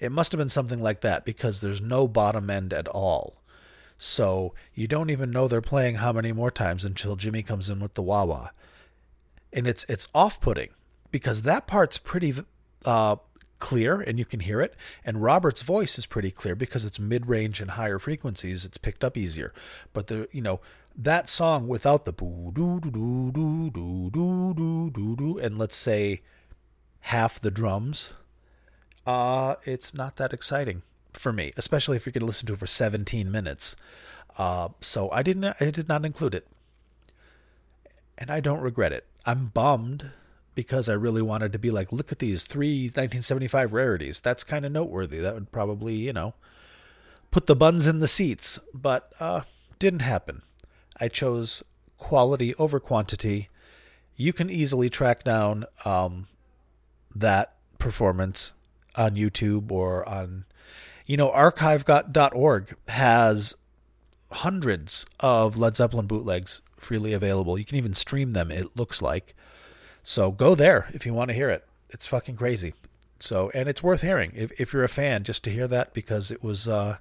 It 0.00 0.10
must 0.10 0.32
have 0.32 0.38
been 0.38 0.48
something 0.48 0.82
like 0.82 1.00
that 1.02 1.24
because 1.24 1.60
there's 1.60 1.80
no 1.80 2.08
bottom 2.08 2.50
end 2.50 2.72
at 2.72 2.88
all. 2.88 3.36
So 4.04 4.52
you 4.74 4.88
don't 4.88 5.10
even 5.10 5.30
know 5.30 5.46
they're 5.46 5.60
playing 5.60 5.94
how 5.94 6.12
many 6.12 6.32
more 6.32 6.50
times 6.50 6.84
until 6.84 7.14
Jimmy 7.14 7.44
comes 7.44 7.70
in 7.70 7.78
with 7.78 7.94
the 7.94 8.02
wah 8.02 8.24
wah. 8.24 8.48
And 9.52 9.64
it's 9.64 9.84
it's 9.88 10.08
off-putting 10.12 10.70
because 11.12 11.42
that 11.42 11.68
part's 11.68 11.98
pretty 11.98 12.34
uh, 12.84 13.16
clear 13.60 14.00
and 14.00 14.18
you 14.18 14.24
can 14.24 14.40
hear 14.40 14.60
it. 14.60 14.74
And 15.04 15.22
Robert's 15.22 15.62
voice 15.62 16.00
is 16.00 16.06
pretty 16.06 16.32
clear 16.32 16.56
because 16.56 16.84
it's 16.84 16.98
mid-range 16.98 17.60
and 17.60 17.70
higher 17.70 18.00
frequencies. 18.00 18.64
It's 18.64 18.76
picked 18.76 19.04
up 19.04 19.16
easier. 19.16 19.54
But 19.92 20.08
the 20.08 20.28
you 20.32 20.42
know 20.42 20.60
that 20.96 21.28
song 21.28 21.68
without 21.68 22.04
the 22.04 22.12
boo 22.12 22.50
doo 22.52 22.80
doo 22.80 22.90
doo 22.90 23.30
doo 23.32 24.10
doo 24.10 24.54
doo 24.56 24.90
doo 24.90 25.16
doo 25.16 25.38
and 25.38 25.58
let's 25.58 25.76
say 25.76 26.22
half 27.00 27.40
the 27.40 27.52
drums 27.52 28.14
uh 29.06 29.54
it's 29.64 29.94
not 29.94 30.16
that 30.16 30.32
exciting 30.32 30.82
for 31.12 31.32
me 31.32 31.52
especially 31.56 31.96
if 31.96 32.06
you're 32.06 32.12
going 32.12 32.20
to 32.20 32.26
listen 32.26 32.46
to 32.46 32.54
it 32.54 32.58
for 32.58 32.66
17 32.66 33.30
minutes 33.30 33.76
uh 34.38 34.68
so 34.80 35.10
I 35.10 35.22
didn't 35.22 35.44
I 35.60 35.70
did 35.70 35.88
not 35.88 36.04
include 36.04 36.34
it 36.34 36.46
and 38.16 38.30
I 38.30 38.40
don't 38.40 38.60
regret 38.60 38.92
it 38.92 39.06
I'm 39.24 39.46
bummed 39.46 40.10
because 40.54 40.88
I 40.88 40.94
really 40.94 41.22
wanted 41.22 41.52
to 41.52 41.58
be 41.58 41.70
like, 41.70 41.92
look 41.92 42.12
at 42.12 42.18
these 42.18 42.44
three 42.44 42.84
1975 42.84 43.72
rarities. 43.72 44.20
That's 44.20 44.44
kind 44.44 44.64
of 44.64 44.72
noteworthy. 44.72 45.18
That 45.18 45.34
would 45.34 45.52
probably, 45.52 45.94
you 45.94 46.12
know, 46.12 46.34
put 47.30 47.46
the 47.46 47.56
buns 47.56 47.86
in 47.86 48.00
the 48.00 48.08
seats, 48.08 48.58
but 48.74 49.12
uh, 49.18 49.42
didn't 49.78 50.00
happen. 50.00 50.42
I 51.00 51.08
chose 51.08 51.62
quality 51.96 52.54
over 52.56 52.78
quantity. 52.78 53.48
You 54.16 54.32
can 54.32 54.50
easily 54.50 54.90
track 54.90 55.24
down 55.24 55.64
um, 55.84 56.28
that 57.14 57.54
performance 57.78 58.52
on 58.94 59.14
YouTube 59.14 59.70
or 59.70 60.06
on, 60.06 60.44
you 61.06 61.16
know, 61.16 61.30
archive.org 61.30 62.76
has 62.88 63.54
hundreds 64.30 65.06
of 65.20 65.56
Led 65.56 65.76
Zeppelin 65.76 66.06
bootlegs 66.06 66.62
freely 66.76 67.12
available. 67.12 67.58
You 67.58 67.64
can 67.64 67.78
even 67.78 67.94
stream 67.94 68.32
them, 68.32 68.50
it 68.50 68.76
looks 68.76 69.00
like. 69.00 69.34
So 70.02 70.32
go 70.32 70.54
there 70.54 70.88
if 70.92 71.06
you 71.06 71.14
want 71.14 71.28
to 71.30 71.34
hear 71.34 71.50
it. 71.50 71.66
It's 71.90 72.06
fucking 72.06 72.36
crazy. 72.36 72.74
So 73.20 73.50
and 73.54 73.68
it's 73.68 73.82
worth 73.82 74.02
hearing 74.02 74.32
if 74.34 74.50
if 74.60 74.72
you're 74.72 74.82
a 74.84 74.88
fan 74.88 75.22
just 75.22 75.44
to 75.44 75.50
hear 75.50 75.68
that 75.68 75.92
because 75.92 76.32
it 76.32 76.42
was 76.42 76.66
uh 76.66 76.96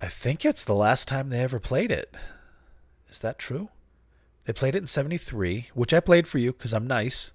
I 0.00 0.06
think 0.06 0.44
it's 0.44 0.62
the 0.62 0.74
last 0.74 1.08
time 1.08 1.28
they 1.28 1.40
ever 1.40 1.58
played 1.58 1.90
it. 1.90 2.14
Is 3.08 3.18
that 3.18 3.38
true? 3.38 3.70
They 4.44 4.52
played 4.52 4.76
it 4.76 4.78
in 4.78 4.86
73, 4.86 5.70
which 5.74 5.92
I 5.92 6.00
played 6.00 6.28
for 6.28 6.38
you 6.38 6.52
cuz 6.52 6.72
I'm 6.72 6.86
nice. 6.86 7.32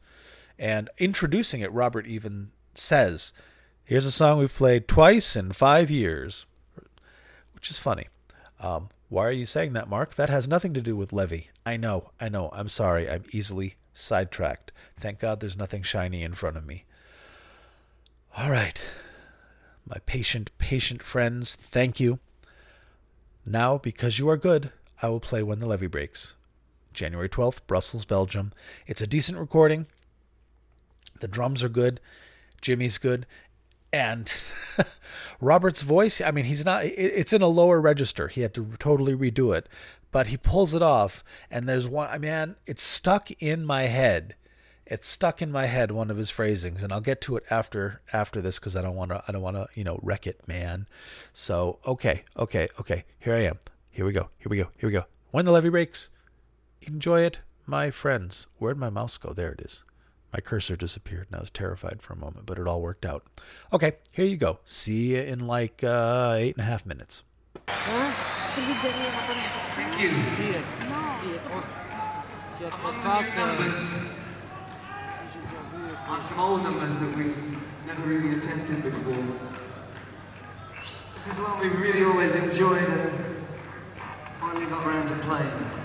And 0.58 0.90
introducing 0.98 1.60
it 1.60 1.72
Robert 1.74 2.08
even 2.08 2.52
says, 2.74 3.34
"Here's 3.86 4.06
a 4.06 4.12
song 4.12 4.40
we've 4.40 4.54
played 4.54 4.88
twice 4.88 5.36
in 5.36 5.52
5 5.52 5.92
years." 5.92 6.46
Which 7.54 7.70
is 7.70 7.80
funny. 7.80 8.08
Um, 8.60 8.90
why 9.10 9.28
are 9.28 9.32
you 9.32 9.46
saying 9.46 9.74
that, 9.74 9.88
Mark? 9.88 10.16
That 10.16 10.30
has 10.30 10.48
nothing 10.48 10.74
to 10.74 10.82
do 10.82 10.96
with 10.96 11.13
Levee. 11.13 11.50
I 11.66 11.78
know, 11.78 12.10
I 12.20 12.30
know. 12.30 12.50
I'm 12.52 12.68
sorry. 12.68 13.10
I'm 13.10 13.24
easily 13.32 13.75
sidetracked. 13.94 14.72
Thank 15.00 15.20
God 15.20 15.40
there's 15.40 15.58
nothing 15.58 15.84
shiny 15.84 16.24
in 16.24 16.34
front 16.34 16.58
of 16.58 16.66
me. 16.66 16.86
All 18.36 18.50
right. 18.50 18.82
My 19.86 19.98
patient, 20.06 20.50
patient 20.58 21.04
friends, 21.04 21.56
thank 21.56 22.00
you. 22.00 22.20
Now, 23.46 23.78
because 23.78 24.18
you 24.18 24.30
are 24.30 24.38
good, 24.38 24.72
I 25.02 25.10
will 25.10 25.20
play 25.20 25.44
When 25.44 25.60
the 25.60 25.68
Levee 25.68 25.88
Breaks. 25.88 26.36
January 26.94 27.30
12th, 27.30 27.60
Brussels, 27.68 28.06
Belgium. 28.06 28.54
It's 28.88 29.02
a 29.02 29.08
decent 29.08 29.38
recording. 29.38 29.88
The 31.20 31.28
drums 31.28 31.63
are 31.63 31.70
good. 31.70 32.00
Jimmy's 32.62 32.98
good 32.98 33.25
and 33.94 34.34
Robert's 35.40 35.84
voice, 35.84 36.20
I 36.20 36.32
mean, 36.32 36.46
he's 36.46 36.66
not, 36.66 36.84
it's 36.84 37.32
in 37.32 37.44
a 37.44 37.48
lower 37.48 37.80
register. 37.80 38.28
He 38.28 38.42
had 38.42 38.54
to 38.56 38.74
totally 38.80 39.16
redo 39.16 39.56
it, 39.56 39.70
but 40.12 40.28
he 40.28 40.38
pulls 40.38 40.74
it 40.74 40.82
off. 40.82 41.24
And 41.52 41.70
there's 41.70 41.88
one, 41.88 42.10
I 42.10 42.18
mean, 42.18 42.56
it's 42.66 42.82
stuck 42.82 43.30
in 43.42 43.64
my 43.64 43.84
head. 43.84 44.36
It's 44.86 45.08
stuck 45.08 45.42
in 45.42 45.52
my 45.52 45.68
head, 45.68 45.92
one 45.92 46.12
of 46.12 46.18
his 46.18 46.30
phrasings, 46.30 46.84
and 46.84 46.92
I'll 46.92 47.00
get 47.00 47.22
to 47.22 47.38
it 47.38 47.46
after 47.50 48.02
after 48.12 48.42
this 48.42 48.60
because 48.60 48.76
I 48.76 48.82
don't 48.82 48.98
want 48.98 49.12
to 49.12 49.24
I 49.26 49.32
don't 49.32 49.42
want 49.42 49.56
to 49.56 49.68
you 49.76 49.86
know 49.86 49.98
wreck 50.04 50.28
it, 50.28 50.46
man. 50.46 50.88
So 51.32 51.80
okay, 51.88 52.26
okay, 52.38 52.68
okay. 52.78 53.06
Here 53.18 53.34
I 53.34 53.44
am. 53.44 53.60
Here 53.92 54.06
we 54.06 54.12
go. 54.12 54.30
Here 54.40 54.50
we 54.50 54.58
go. 54.58 54.68
Here 54.78 54.90
we 54.90 54.94
go. 54.94 55.06
When 55.32 55.46
the 55.46 55.52
levee 55.52 55.70
breaks, 55.70 56.10
enjoy 56.82 57.22
it, 57.22 57.40
my 57.66 57.92
friends. 57.92 58.48
Where'd 58.58 58.78
my 58.78 58.90
mouse 58.90 59.18
go? 59.18 59.32
There 59.32 59.54
it 59.54 59.62
is. 59.62 59.86
My 60.34 60.42
cursor 60.42 60.75
disappeared 60.75 61.28
and 61.30 61.38
I 61.38 61.42
was 61.42 61.52
terrified 61.52 62.02
for 62.02 62.13
a 62.13 62.18
moment, 62.18 62.48
but 62.48 62.58
it 62.58 62.68
all 62.68 62.82
worked 62.82 63.06
out. 63.06 63.24
Okay, 63.72 63.98
here 64.12 64.25
you 64.25 64.36
go. 64.36 64.58
See 64.66 65.16
you 65.16 65.22
in 65.22 65.46
like 65.46 65.84
uh, 65.84 66.38
eight 66.40 66.56
and 66.56 66.63
a 66.63 66.68
half 66.68 66.88
minutes. 66.88 67.22
Thank 67.68 68.16
you. 70.02 70.10
are 76.08 76.22
some 76.22 76.40
old 76.40 76.63
numbers 76.63 76.98
that 77.00 77.18
we 77.18 77.34
never 77.86 78.02
really 78.02 78.38
attempted 78.38 78.84
before. 78.84 79.25
This 81.16 81.28
is 81.28 81.40
one 81.40 81.60
we 81.60 81.70
really 81.70 82.06
always 82.06 82.36
enjoyed 82.36 82.84
and 82.84 83.38
finally 84.40 84.66
got 84.66 84.86
around 84.86 85.08
to 85.10 85.16
playing. 85.25 85.83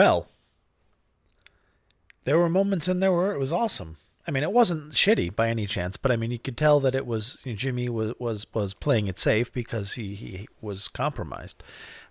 Well, 0.00 0.28
there 2.24 2.38
were 2.38 2.48
moments 2.48 2.88
in 2.88 3.00
there 3.00 3.12
where 3.12 3.32
it 3.32 3.38
was 3.38 3.52
awesome. 3.52 3.98
I 4.26 4.30
mean, 4.30 4.42
it 4.42 4.50
wasn't 4.50 4.94
shitty 4.94 5.36
by 5.36 5.50
any 5.50 5.66
chance, 5.66 5.98
but 5.98 6.10
I 6.10 6.16
mean, 6.16 6.30
you 6.30 6.38
could 6.38 6.56
tell 6.56 6.80
that 6.80 6.94
it 6.94 7.04
was 7.04 7.36
you 7.44 7.52
know, 7.52 7.56
Jimmy 7.56 7.90
was 7.90 8.14
was 8.18 8.46
was 8.54 8.72
playing 8.72 9.08
it 9.08 9.18
safe 9.18 9.52
because 9.52 9.92
he 9.92 10.14
he 10.14 10.48
was 10.62 10.88
compromised. 10.88 11.62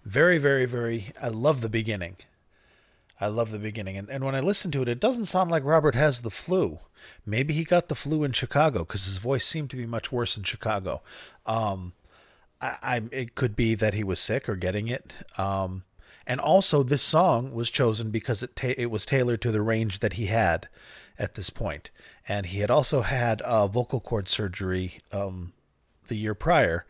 Very, 0.05 0.37
very, 0.37 0.67
very. 0.67 1.13
I 1.19 1.29
love 1.29 1.61
the 1.61 1.67
beginning. 1.67 2.17
I 3.19 3.25
love 3.25 3.49
the 3.49 3.57
beginning, 3.57 3.97
and 3.97 4.07
and 4.07 4.23
when 4.23 4.35
I 4.35 4.39
listen 4.39 4.69
to 4.69 4.83
it, 4.83 4.87
it 4.87 4.99
doesn't 4.99 5.25
sound 5.25 5.49
like 5.49 5.63
Robert 5.63 5.95
has 5.95 6.21
the 6.21 6.29
flu. 6.29 6.77
Maybe 7.25 7.55
he 7.55 7.63
got 7.63 7.87
the 7.87 7.95
flu 7.95 8.23
in 8.23 8.33
Chicago 8.33 8.85
because 8.85 9.05
his 9.05 9.17
voice 9.17 9.47
seemed 9.47 9.71
to 9.71 9.77
be 9.77 9.87
much 9.87 10.11
worse 10.11 10.37
in 10.37 10.43
Chicago. 10.43 11.01
Um, 11.47 11.93
I, 12.61 12.75
I 12.83 13.01
it 13.11 13.33
could 13.33 13.55
be 13.55 13.73
that 13.73 13.95
he 13.95 14.03
was 14.03 14.19
sick 14.19 14.47
or 14.47 14.55
getting 14.55 14.89
it. 14.89 15.11
Um, 15.39 15.85
and 16.27 16.39
also 16.39 16.83
this 16.83 17.01
song 17.01 17.53
was 17.53 17.69
chosen 17.69 18.11
because 18.11 18.43
it 18.43 18.55
ta- 18.55 18.73
it 18.77 18.91
was 18.91 19.05
tailored 19.05 19.41
to 19.41 19.51
the 19.51 19.61
range 19.61 19.99
that 19.99 20.13
he 20.13 20.27
had 20.27 20.67
at 21.17 21.35
this 21.35 21.49
point, 21.49 21.89
and 22.27 22.47
he 22.47 22.59
had 22.59 22.71
also 22.71 23.01
had 23.01 23.41
a 23.45 23.67
vocal 23.67 23.99
cord 23.99 24.27
surgery 24.27 24.99
um, 25.11 25.53
the 26.07 26.15
year 26.15 26.35
prior, 26.35 26.85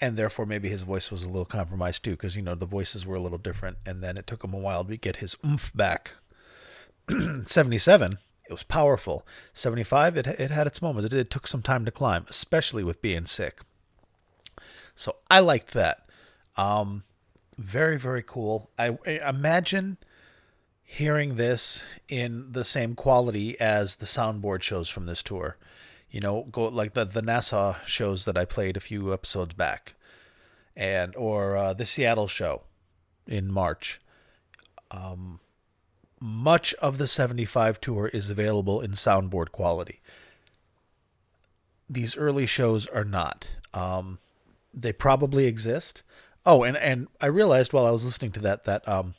and 0.00 0.16
therefore 0.16 0.46
maybe 0.46 0.68
his 0.68 0.82
voice 0.82 1.10
was 1.10 1.22
a 1.22 1.28
little 1.28 1.44
compromised 1.44 2.04
too, 2.04 2.12
because 2.12 2.36
you 2.36 2.42
know 2.42 2.54
the 2.54 2.66
voices 2.66 3.06
were 3.06 3.16
a 3.16 3.20
little 3.20 3.38
different, 3.38 3.78
and 3.84 4.02
then 4.02 4.16
it 4.16 4.26
took 4.26 4.44
him 4.44 4.54
a 4.54 4.58
while 4.58 4.84
to 4.84 4.96
get 4.96 5.16
his 5.16 5.36
oomph 5.44 5.72
back. 5.74 6.14
Seventy 7.46 7.78
seven. 7.78 8.18
It 8.48 8.52
was 8.52 8.64
powerful. 8.64 9.26
75, 9.54 10.18
it, 10.18 10.26
it 10.26 10.50
had 10.50 10.66
its 10.66 10.82
moments. 10.82 11.14
It, 11.14 11.18
it 11.18 11.30
took 11.30 11.46
some 11.46 11.62
time 11.62 11.86
to 11.86 11.90
climb, 11.90 12.26
especially 12.28 12.84
with 12.84 13.00
being 13.00 13.24
sick. 13.24 13.60
So 14.94 15.16
I 15.30 15.38
liked 15.38 15.72
that. 15.72 16.06
Um, 16.56 17.04
very, 17.58 17.98
very 17.98 18.22
cool. 18.22 18.70
I, 18.78 18.98
I 19.06 19.28
imagine 19.28 19.98
hearing 20.82 21.36
this 21.36 21.84
in 22.08 22.52
the 22.52 22.64
same 22.64 22.94
quality 22.94 23.58
as 23.60 23.96
the 23.96 24.06
soundboard 24.06 24.62
shows 24.62 24.88
from 24.88 25.06
this 25.06 25.22
tour. 25.22 25.56
You 26.10 26.20
know, 26.20 26.46
go 26.50 26.68
like 26.68 26.92
the 26.92 27.06
the 27.06 27.22
Nassau 27.22 27.76
shows 27.86 28.26
that 28.26 28.36
I 28.36 28.44
played 28.44 28.76
a 28.76 28.80
few 28.80 29.12
episodes 29.12 29.54
back, 29.54 29.94
and 30.76 31.16
or 31.16 31.56
uh, 31.56 31.72
the 31.72 31.86
Seattle 31.86 32.28
show 32.28 32.64
in 33.26 33.50
March. 33.50 33.98
Um, 34.90 35.40
much 36.20 36.74
of 36.74 36.98
the 36.98 37.06
75 37.06 37.80
tour 37.80 38.08
is 38.08 38.28
available 38.30 38.80
in 38.80 38.92
soundboard 38.92 39.50
quality. 39.50 40.00
These 41.88 42.16
early 42.16 42.46
shows 42.46 42.86
are 42.86 43.04
not. 43.04 43.48
Um, 43.74 44.18
they 44.72 44.92
probably 44.92 45.46
exist. 45.46 46.02
Oh, 46.44 46.64
and 46.64 46.76
and 46.76 47.08
I 47.20 47.26
realized 47.26 47.72
while 47.72 47.86
I 47.86 47.90
was 47.90 48.04
listening 48.04 48.32
to 48.32 48.40
that 48.40 48.64
that 48.64 48.86
um, 48.88 49.14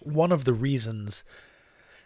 one 0.00 0.32
of 0.32 0.44
the 0.44 0.52
reasons 0.52 1.24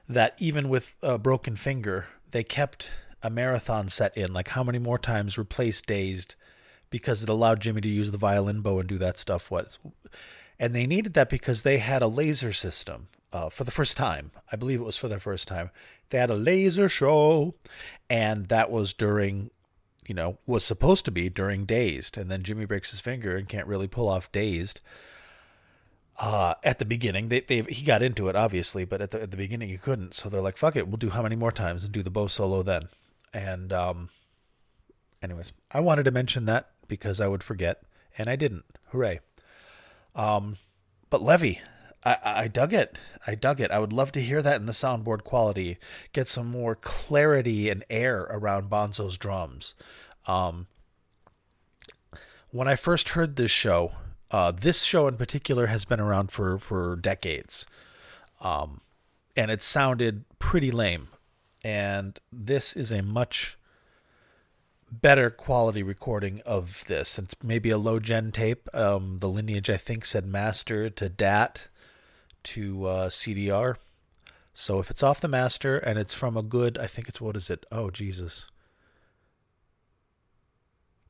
that 0.08 0.34
even 0.38 0.68
with 0.68 0.94
a 1.02 1.18
broken 1.18 1.56
finger, 1.56 2.06
they 2.30 2.44
kept 2.44 2.90
a 3.22 3.30
marathon 3.30 3.88
set 3.88 4.16
in, 4.16 4.32
like 4.32 4.48
how 4.48 4.64
many 4.64 4.78
more 4.78 4.98
times 4.98 5.38
replace 5.38 5.80
Dazed, 5.80 6.34
because 6.90 7.22
it 7.22 7.28
allowed 7.28 7.60
Jimmy 7.60 7.80
to 7.80 7.88
use 7.88 8.10
the 8.10 8.18
violin 8.18 8.60
bow 8.60 8.80
and 8.80 8.88
do 8.88 8.98
that 8.98 9.18
stuff. 9.18 9.50
What, 9.50 9.78
and 10.58 10.74
they 10.74 10.86
needed 10.86 11.14
that 11.14 11.30
because 11.30 11.62
they 11.62 11.78
had 11.78 12.02
a 12.02 12.08
laser 12.08 12.52
system 12.52 13.08
uh, 13.32 13.48
for 13.48 13.64
the 13.64 13.70
first 13.70 13.96
time. 13.96 14.32
I 14.50 14.56
believe 14.56 14.80
it 14.80 14.84
was 14.84 14.96
for 14.96 15.08
the 15.08 15.20
first 15.20 15.48
time. 15.48 15.70
They 16.10 16.18
had 16.18 16.30
a 16.30 16.34
laser 16.34 16.88
show, 16.88 17.54
and 18.10 18.46
that 18.48 18.70
was 18.70 18.92
during, 18.92 19.50
you 20.06 20.14
know, 20.14 20.38
was 20.46 20.64
supposed 20.64 21.04
to 21.04 21.10
be 21.10 21.28
during 21.28 21.64
Dazed, 21.64 22.18
and 22.18 22.30
then 22.30 22.42
Jimmy 22.42 22.64
breaks 22.64 22.90
his 22.90 23.00
finger 23.00 23.36
and 23.36 23.48
can't 23.48 23.66
really 23.66 23.88
pull 23.88 24.08
off 24.08 24.32
Dazed. 24.32 24.80
Uh, 26.18 26.54
at 26.62 26.78
the 26.78 26.84
beginning, 26.84 27.28
they, 27.28 27.40
they 27.40 27.62
he 27.62 27.84
got 27.84 28.02
into 28.02 28.28
it 28.28 28.36
obviously, 28.36 28.84
but 28.84 29.00
at 29.00 29.10
the 29.10 29.22
at 29.22 29.30
the 29.30 29.36
beginning 29.36 29.68
he 29.68 29.78
couldn't. 29.78 30.14
So 30.14 30.28
they're 30.28 30.42
like, 30.42 30.56
"Fuck 30.56 30.76
it, 30.76 30.86
we'll 30.86 30.96
do 30.96 31.10
how 31.10 31.22
many 31.22 31.36
more 31.36 31.52
times 31.52 31.84
and 31.84 31.92
do 31.92 32.02
the 32.02 32.10
bow 32.10 32.26
solo 32.26 32.62
then." 32.62 32.88
And 33.32 33.72
um, 33.72 34.10
anyways, 35.22 35.52
I 35.70 35.80
wanted 35.80 36.04
to 36.04 36.10
mention 36.10 36.44
that 36.46 36.70
because 36.86 37.20
I 37.20 37.28
would 37.28 37.42
forget, 37.42 37.82
and 38.18 38.28
I 38.28 38.36
didn't. 38.36 38.64
Hooray! 38.88 39.20
Um, 40.14 40.58
but 41.08 41.22
Levee, 41.22 41.60
I, 42.04 42.16
I 42.24 42.48
dug 42.48 42.72
it. 42.72 42.98
I 43.26 43.34
dug 43.34 43.60
it. 43.60 43.70
I 43.70 43.78
would 43.78 43.92
love 43.92 44.12
to 44.12 44.20
hear 44.20 44.42
that 44.42 44.56
in 44.56 44.66
the 44.66 44.72
soundboard 44.72 45.24
quality. 45.24 45.78
Get 46.12 46.28
some 46.28 46.48
more 46.48 46.74
clarity 46.74 47.70
and 47.70 47.84
air 47.88 48.22
around 48.30 48.70
Bonzo's 48.70 49.16
drums. 49.16 49.74
Um, 50.26 50.66
when 52.50 52.68
I 52.68 52.76
first 52.76 53.10
heard 53.10 53.36
this 53.36 53.50
show, 53.50 53.92
uh, 54.30 54.50
this 54.50 54.82
show 54.82 55.06
in 55.08 55.16
particular 55.16 55.66
has 55.66 55.84
been 55.84 56.00
around 56.00 56.30
for 56.30 56.58
for 56.58 56.96
decades, 56.96 57.66
um, 58.40 58.80
and 59.36 59.50
it 59.50 59.62
sounded 59.62 60.24
pretty 60.38 60.70
lame. 60.70 61.08
And 61.64 62.18
this 62.32 62.74
is 62.74 62.90
a 62.90 63.02
much 63.02 63.56
better 64.90 65.30
quality 65.30 65.82
recording 65.82 66.42
of 66.44 66.84
this. 66.86 67.18
It's 67.18 67.36
maybe 67.42 67.70
a 67.70 67.78
low 67.78 68.00
gen 68.00 68.32
tape. 68.32 68.68
Um, 68.74 69.18
the 69.20 69.28
lineage 69.28 69.70
I 69.70 69.76
think 69.76 70.04
said 70.04 70.26
master 70.26 70.90
to 70.90 71.08
DAT 71.08 71.68
to 72.44 72.86
uh, 72.86 73.08
CDR. 73.08 73.76
So 74.54 74.80
if 74.80 74.90
it's 74.90 75.02
off 75.02 75.20
the 75.20 75.28
master 75.28 75.78
and 75.78 75.98
it's 75.98 76.14
from 76.14 76.36
a 76.36 76.42
good, 76.42 76.76
I 76.78 76.86
think 76.86 77.08
it's 77.08 77.20
what 77.20 77.36
is 77.36 77.48
it? 77.48 77.64
Oh 77.72 77.90
Jesus, 77.90 78.48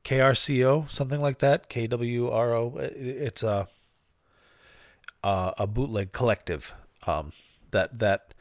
KRCO, 0.03 0.89
something 0.89 1.21
like 1.21 1.39
that. 1.39 1.69
KWRO. 1.69 2.77
It's 2.79 3.43
a 3.43 3.67
a, 5.23 5.53
a 5.59 5.67
bootleg 5.67 6.11
collective 6.11 6.73
um, 7.07 7.31
that 7.71 7.99
that 7.99 8.33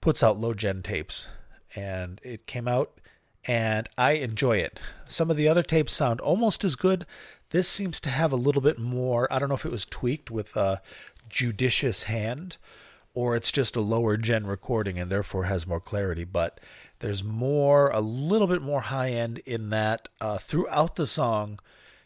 puts 0.00 0.22
out 0.22 0.38
low 0.38 0.54
gen 0.54 0.82
tapes, 0.82 1.28
and 1.74 2.20
it 2.22 2.46
came 2.46 2.66
out, 2.66 3.00
and 3.44 3.88
I 3.96 4.12
enjoy 4.12 4.58
it. 4.58 4.80
Some 5.06 5.30
of 5.30 5.36
the 5.36 5.48
other 5.48 5.62
tapes 5.62 5.92
sound 5.92 6.20
almost 6.20 6.64
as 6.64 6.74
good. 6.74 7.06
This 7.50 7.68
seems 7.68 8.00
to 8.00 8.10
have 8.10 8.32
a 8.32 8.36
little 8.36 8.62
bit 8.62 8.78
more. 8.78 9.28
I 9.30 9.38
don't 9.38 9.48
know 9.48 9.54
if 9.54 9.66
it 9.66 9.72
was 9.72 9.84
tweaked 9.84 10.30
with 10.30 10.56
a 10.56 10.80
judicious 11.32 12.04
hand, 12.04 12.56
or 13.14 13.34
it's 13.34 13.50
just 13.50 13.74
a 13.74 13.80
lower 13.80 14.16
gen 14.16 14.46
recording 14.46 14.98
and 14.98 15.10
therefore 15.10 15.44
has 15.44 15.66
more 15.66 15.80
clarity, 15.80 16.24
but 16.24 16.60
there's 17.00 17.24
more, 17.24 17.90
a 17.90 18.00
little 18.00 18.46
bit 18.46 18.62
more 18.62 18.82
high 18.82 19.10
end 19.10 19.38
in 19.38 19.70
that 19.70 20.08
uh, 20.20 20.38
throughout 20.38 20.94
the 20.94 21.06
song, 21.06 21.58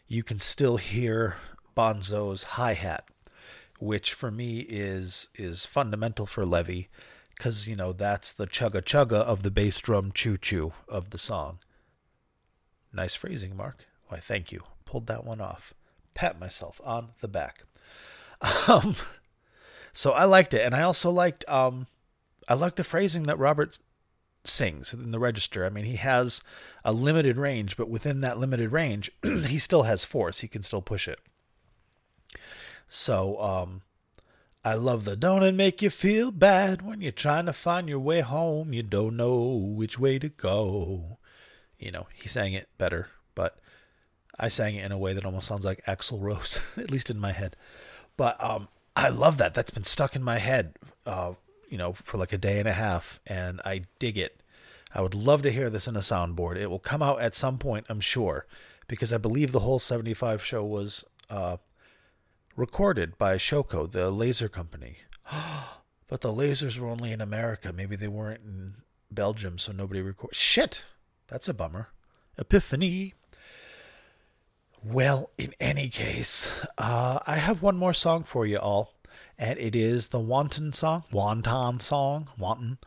you 0.07 0.23
can 0.23 0.39
still 0.39 0.77
hear 0.77 1.35
Bonzo's 1.75 2.43
hi 2.43 2.73
hat, 2.73 3.07
which 3.79 4.13
for 4.13 4.31
me 4.31 4.61
is 4.61 5.29
is 5.35 5.65
fundamental 5.65 6.25
for 6.25 6.43
Levee, 6.43 6.87
because 7.35 7.67
you 7.67 7.75
know 7.75 7.93
that's 7.93 8.31
the 8.31 8.47
chugga 8.47 8.81
chugga 8.81 9.21
of 9.21 9.43
the 9.43 9.51
bass 9.51 9.79
drum 9.79 10.11
choo 10.11 10.37
choo 10.37 10.73
of 10.87 11.11
the 11.11 11.19
song. 11.19 11.59
Nice 12.91 13.13
phrasing, 13.13 13.55
Mark. 13.55 13.85
Why, 14.07 14.17
thank 14.17 14.51
you. 14.51 14.63
Pulled 14.85 15.07
that 15.07 15.25
one 15.25 15.41
off. 15.41 15.73
Pat 16.15 16.39
myself 16.39 16.81
on 16.83 17.09
the 17.21 17.27
back. 17.27 17.63
Um, 18.67 18.95
so 19.93 20.11
I 20.11 20.25
liked 20.25 20.53
it, 20.53 20.61
and 20.61 20.75
I 20.75 20.83
also 20.83 21.09
liked 21.09 21.47
um, 21.49 21.87
I 22.47 22.53
liked 22.53 22.75
the 22.75 22.83
phrasing 22.83 23.23
that 23.23 23.39
Robert 23.39 23.79
sings 24.43 24.93
in 24.93 25.11
the 25.11 25.19
register. 25.19 25.65
I 25.65 25.69
mean, 25.69 25.85
he 25.85 25.95
has 25.95 26.43
a 26.85 26.93
limited 26.93 27.37
range, 27.37 27.77
but 27.77 27.89
within 27.89 28.21
that 28.21 28.37
limited 28.37 28.71
range, 28.71 29.11
he 29.23 29.57
still 29.57 29.83
has 29.83 30.03
force. 30.03 30.41
He 30.41 30.47
can 30.47 30.63
still 30.63 30.81
push 30.81 31.07
it. 31.07 31.19
So, 32.87 33.41
um, 33.41 33.81
I 34.63 34.73
love 34.73 35.05
the 35.05 35.15
don't 35.15 35.43
it 35.43 35.55
make 35.55 35.81
you 35.81 35.89
feel 35.89 36.31
bad 36.31 36.81
when 36.81 37.01
you're 37.01 37.11
trying 37.11 37.45
to 37.45 37.53
find 37.53 37.87
your 37.87 37.99
way 37.99 38.21
home, 38.21 38.73
you 38.73 38.83
don't 38.83 39.15
know 39.15 39.45
which 39.45 39.97
way 39.97 40.19
to 40.19 40.29
go. 40.29 41.19
You 41.79 41.91
know, 41.91 42.07
he 42.13 42.27
sang 42.27 42.53
it 42.53 42.67
better, 42.77 43.07
but 43.33 43.59
I 44.37 44.49
sang 44.49 44.75
it 44.75 44.85
in 44.85 44.91
a 44.91 44.97
way 44.97 45.13
that 45.13 45.25
almost 45.25 45.47
sounds 45.47 45.63
like 45.63 45.85
Axl 45.85 46.21
Rose, 46.21 46.61
at 46.77 46.91
least 46.91 47.09
in 47.09 47.19
my 47.19 47.31
head. 47.31 47.55
But 48.17 48.43
um, 48.43 48.67
I 48.95 49.09
love 49.09 49.37
that. 49.37 49.53
That's 49.53 49.71
been 49.71 49.83
stuck 49.83 50.15
in 50.15 50.23
my 50.23 50.39
head 50.39 50.73
uh, 51.05 51.33
you 51.69 51.77
know, 51.77 51.93
for 51.93 52.17
like 52.17 52.33
a 52.33 52.37
day 52.37 52.59
and 52.59 52.67
a 52.67 52.73
half, 52.73 53.19
and 53.25 53.61
I 53.65 53.83
dig 53.99 54.17
it. 54.17 54.41
I 54.93 55.01
would 55.01 55.13
love 55.13 55.41
to 55.43 55.51
hear 55.51 55.69
this 55.69 55.87
in 55.87 55.95
a 55.95 55.99
soundboard. 55.99 56.57
It 56.57 56.69
will 56.69 56.79
come 56.79 57.01
out 57.01 57.21
at 57.21 57.35
some 57.35 57.57
point, 57.57 57.85
I'm 57.89 57.99
sure, 57.99 58.45
because 58.87 59.11
I 59.11 59.17
believe 59.17 59.51
the 59.51 59.59
whole 59.59 59.79
75 59.79 60.43
show 60.43 60.63
was 60.63 61.03
uh, 61.29 61.57
recorded 62.55 63.17
by 63.17 63.35
Showco, 63.35 63.89
the 63.89 64.09
laser 64.09 64.47
company. 64.47 64.99
but 66.07 66.21
the 66.21 66.31
lasers 66.31 66.79
were 66.79 66.87
only 66.87 67.11
in 67.11 67.21
America. 67.21 67.73
Maybe 67.73 67.95
they 67.95 68.07
weren't 68.07 68.43
in 68.43 68.75
Belgium, 69.11 69.57
so 69.57 69.71
nobody 69.71 70.01
recorded. 70.01 70.35
Shit! 70.35 70.85
That's 71.27 71.49
a 71.49 71.53
bummer. 71.53 71.89
Epiphany. 72.37 73.13
Well, 74.89 75.31
in 75.37 75.53
any 75.59 75.89
case, 75.89 76.51
uh, 76.77 77.19
I 77.27 77.37
have 77.37 77.61
one 77.61 77.77
more 77.77 77.93
song 77.93 78.23
for 78.23 78.45
you 78.45 78.57
all 78.57 78.97
and 79.37 79.59
it 79.59 79.75
is 79.75 80.07
the 80.07 80.19
Wanton 80.19 80.73
song, 80.73 81.03
Wanton 81.11 81.79
song, 81.79 82.29
Wanton. 82.37 82.79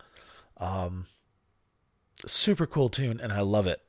Um, 0.57 1.07
super 2.27 2.67
cool 2.67 2.89
tune, 2.89 3.21
and 3.21 3.33
I 3.33 3.41
love 3.41 3.67
it. 3.67 3.83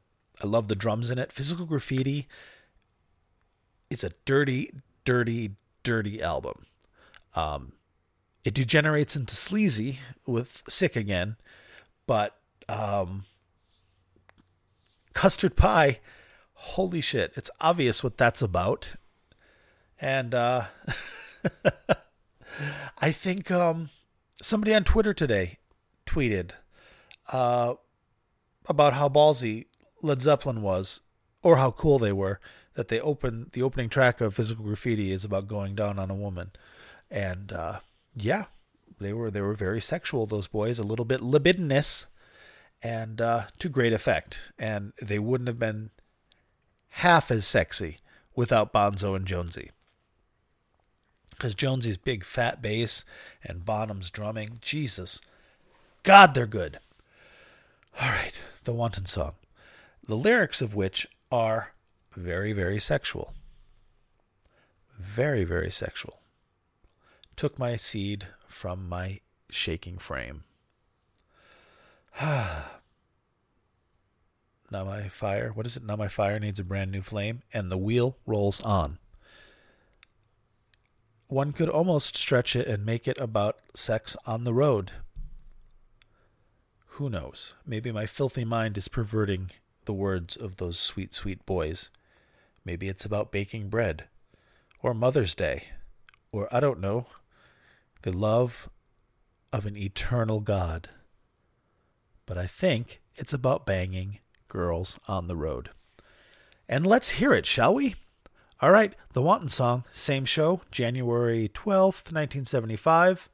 I 0.43 0.47
love 0.47 0.67
the 0.67 0.75
drums 0.75 1.09
in 1.09 1.17
it. 1.17 1.31
Physical 1.31 1.65
Graffiti. 1.65 2.27
It's 3.89 4.03
a 4.03 4.11
dirty, 4.25 4.71
dirty, 5.05 5.55
dirty 5.83 6.21
album. 6.21 6.65
Um, 7.35 7.73
it 8.43 8.53
degenerates 8.53 9.15
into 9.15 9.35
sleazy 9.35 9.99
with 10.25 10.63
sick 10.67 10.95
again, 10.95 11.35
but 12.05 12.37
um, 12.69 13.25
custard 15.13 15.55
pie, 15.55 15.99
holy 16.61 17.01
shit, 17.01 17.33
it's 17.35 17.49
obvious 17.59 18.03
what 18.03 18.17
that's 18.17 18.41
about. 18.41 18.93
And 19.99 20.33
uh, 20.33 20.65
I 22.99 23.11
think 23.11 23.49
um, 23.49 23.89
somebody 24.41 24.73
on 24.73 24.83
Twitter 24.83 25.13
today 25.13 25.57
tweeted 26.05 26.51
uh, 27.31 27.73
about 28.67 28.93
how 28.93 29.09
ballsy 29.09 29.65
Led 30.01 30.21
Zeppelin 30.21 30.61
was, 30.61 31.01
or 31.43 31.57
how 31.57 31.71
cool 31.71 31.97
they 31.97 32.11
were 32.11 32.39
that 32.75 32.87
they 32.87 32.99
open 32.99 33.49
the 33.53 33.61
opening 33.61 33.89
track 33.89 34.21
of 34.21 34.35
Physical 34.35 34.65
Graffiti 34.65 35.11
is 35.11 35.25
about 35.25 35.47
going 35.47 35.75
down 35.75 35.99
on 35.99 36.09
a 36.09 36.15
woman, 36.15 36.51
and 37.09 37.51
uh, 37.51 37.79
yeah, 38.15 38.45
they 38.99 39.13
were 39.13 39.29
they 39.29 39.41
were 39.41 39.53
very 39.53 39.81
sexual. 39.81 40.25
Those 40.25 40.47
boys, 40.47 40.79
a 40.79 40.83
little 40.83 41.05
bit 41.05 41.21
libidinous, 41.21 42.07
and 42.81 43.19
uh, 43.19 43.43
to 43.59 43.69
great 43.69 43.93
effect. 43.93 44.39
And 44.57 44.93
they 45.01 45.19
wouldn't 45.19 45.47
have 45.47 45.59
been 45.59 45.89
half 46.91 47.31
as 47.31 47.45
sexy 47.45 47.97
without 48.35 48.73
Bonzo 48.73 49.15
and 49.15 49.25
Jonesy. 49.25 49.71
Because 51.29 51.55
Jonesy's 51.55 51.97
big 51.97 52.23
fat 52.23 52.61
bass 52.61 53.03
and 53.43 53.65
Bonham's 53.65 54.11
drumming, 54.11 54.59
Jesus, 54.61 55.21
God, 56.03 56.33
they're 56.33 56.45
good. 56.45 56.79
All 57.99 58.09
right, 58.09 58.39
the 58.63 58.73
Wanton 58.73 59.05
Song, 59.05 59.33
the 60.05 60.15
lyrics 60.15 60.61
of 60.61 60.75
which 60.75 61.07
are 61.31 61.73
very, 62.15 62.53
very 62.53 62.79
sexual. 62.79 63.33
Very, 64.99 65.43
very 65.43 65.71
sexual. 65.71 66.19
Took 67.35 67.57
my 67.57 67.75
seed 67.75 68.27
from 68.47 68.87
my 68.87 69.19
shaking 69.49 69.97
frame. 69.97 70.43
Ah, 72.19 72.80
now 74.71 74.85
my 74.85 75.09
fire, 75.09 75.51
what 75.53 75.65
is 75.65 75.75
it? 75.75 75.83
Now 75.83 75.95
my 75.95 76.07
fire 76.07 76.39
needs 76.39 76.59
a 76.59 76.63
brand 76.63 76.91
new 76.91 77.01
flame, 77.01 77.39
and 77.53 77.69
the 77.69 77.77
wheel 77.77 78.17
rolls 78.25 78.61
on. 78.61 78.97
One 81.27 81.51
could 81.51 81.69
almost 81.69 82.17
stretch 82.17 82.55
it 82.55 82.67
and 82.67 82.85
make 82.85 83.07
it 83.07 83.17
about 83.17 83.59
sex 83.75 84.17
on 84.25 84.43
the 84.43 84.53
road. 84.53 84.91
Who 86.95 87.09
knows? 87.09 87.53
Maybe 87.65 87.91
my 87.91 88.05
filthy 88.05 88.45
mind 88.45 88.77
is 88.77 88.87
perverting 88.87 89.51
the 89.85 89.93
words 89.93 90.35
of 90.35 90.57
those 90.57 90.79
sweet, 90.79 91.13
sweet 91.13 91.45
boys. 91.45 91.89
Maybe 92.63 92.87
it's 92.87 93.05
about 93.05 93.31
baking 93.31 93.69
bread, 93.69 94.05
or 94.81 94.93
Mother's 94.93 95.35
Day, 95.35 95.63
or 96.31 96.47
I 96.51 96.59
don't 96.59 96.79
know, 96.79 97.07
the 98.03 98.11
love 98.11 98.69
of 99.51 99.65
an 99.65 99.77
eternal 99.77 100.39
God. 100.39 100.89
But 102.25 102.37
I 102.37 102.47
think 102.47 103.01
it's 103.15 103.33
about 103.33 103.65
banging 103.65 104.19
girls 104.51 104.99
on 105.07 105.27
the 105.27 105.35
road. 105.35 105.69
And 106.67 106.85
let's 106.85 107.11
hear 107.11 107.33
it, 107.33 107.45
shall 107.45 107.73
we? 107.73 107.95
All 108.61 108.69
right, 108.69 108.93
The 109.13 109.21
Wanton 109.21 109.49
Song, 109.49 109.85
same 109.91 110.25
show, 110.25 110.61
January 110.69 111.49
12th, 111.53 112.11
1975. 112.11 113.29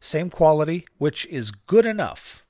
Same 0.00 0.30
quality, 0.30 0.86
which 0.98 1.26
is 1.26 1.52
good 1.52 1.86
enough. 1.86 2.44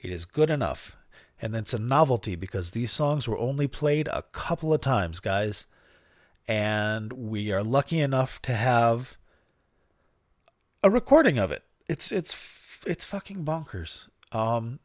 It 0.00 0.12
is 0.12 0.24
good 0.24 0.50
enough. 0.50 0.96
And 1.42 1.54
it's 1.56 1.74
a 1.74 1.78
novelty 1.78 2.36
because 2.36 2.70
these 2.70 2.92
songs 2.92 3.26
were 3.26 3.38
only 3.38 3.66
played 3.66 4.06
a 4.08 4.22
couple 4.30 4.72
of 4.72 4.80
times, 4.80 5.18
guys. 5.18 5.66
And 6.46 7.12
we 7.12 7.50
are 7.52 7.64
lucky 7.64 7.98
enough 7.98 8.40
to 8.42 8.52
have 8.52 9.16
a 10.82 10.90
recording 10.90 11.38
of 11.38 11.50
it. 11.50 11.64
It's 11.88 12.12
it's 12.12 12.78
it's 12.86 13.04
fucking 13.04 13.44
bonkers. 13.44 14.08
Um, 14.30 14.78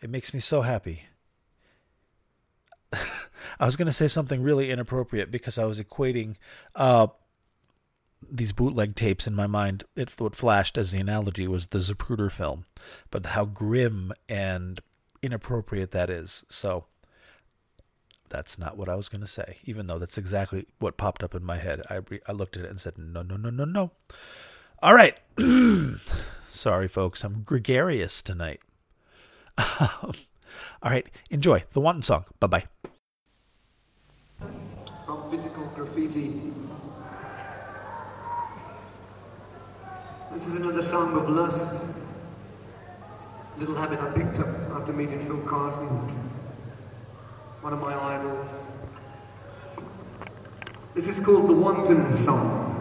it 0.00 0.10
makes 0.10 0.32
me 0.32 0.38
so 0.38 0.62
happy. 0.62 1.02
I 3.64 3.66
was 3.66 3.76
going 3.76 3.86
to 3.86 3.92
say 3.92 4.08
something 4.08 4.42
really 4.42 4.70
inappropriate 4.70 5.30
because 5.30 5.56
I 5.56 5.64
was 5.64 5.80
equating 5.80 6.36
uh, 6.74 7.06
these 8.30 8.52
bootleg 8.52 8.94
tapes 8.94 9.26
in 9.26 9.34
my 9.34 9.46
mind. 9.46 9.84
It 9.96 10.10
what 10.20 10.36
flashed 10.36 10.76
as 10.76 10.92
the 10.92 11.00
analogy 11.00 11.48
was 11.48 11.68
the 11.68 11.78
Zapruder 11.78 12.30
film, 12.30 12.66
but 13.10 13.24
how 13.24 13.46
grim 13.46 14.12
and 14.28 14.82
inappropriate 15.22 15.92
that 15.92 16.10
is. 16.10 16.44
So 16.50 16.84
that's 18.28 18.58
not 18.58 18.76
what 18.76 18.90
I 18.90 18.96
was 18.96 19.08
going 19.08 19.22
to 19.22 19.26
say, 19.26 19.56
even 19.64 19.86
though 19.86 19.98
that's 19.98 20.18
exactly 20.18 20.66
what 20.78 20.98
popped 20.98 21.22
up 21.22 21.34
in 21.34 21.42
my 21.42 21.56
head. 21.56 21.80
I 21.88 22.02
re- 22.10 22.20
I 22.28 22.32
looked 22.32 22.58
at 22.58 22.66
it 22.66 22.70
and 22.70 22.78
said, 22.78 22.98
no, 22.98 23.22
no, 23.22 23.38
no, 23.38 23.48
no, 23.48 23.64
no. 23.64 23.92
All 24.82 24.92
right. 24.92 25.16
Sorry, 26.46 26.88
folks. 26.88 27.24
I'm 27.24 27.44
gregarious 27.44 28.20
tonight. 28.20 28.60
All 29.80 30.12
right. 30.82 31.08
Enjoy 31.30 31.64
the 31.72 31.80
Wanton 31.80 32.02
song. 32.02 32.26
Bye 32.40 32.46
bye. 32.46 32.64
From 35.06 35.30
physical 35.30 35.66
graffiti. 35.74 36.52
This 40.32 40.46
is 40.46 40.56
another 40.56 40.82
song 40.82 41.16
of 41.16 41.28
lust. 41.28 41.82
Little 43.56 43.76
habit 43.76 44.00
I 44.00 44.10
picked 44.10 44.40
up 44.40 44.48
after 44.72 44.92
meeting 44.92 45.20
Phil 45.20 45.38
Carson, 45.42 45.86
one 47.60 47.72
of 47.72 47.80
my 47.80 47.94
idols. 47.94 48.50
This 50.94 51.06
is 51.06 51.24
called 51.24 51.48
the 51.48 51.54
Wanton 51.54 52.16
Song. 52.16 52.73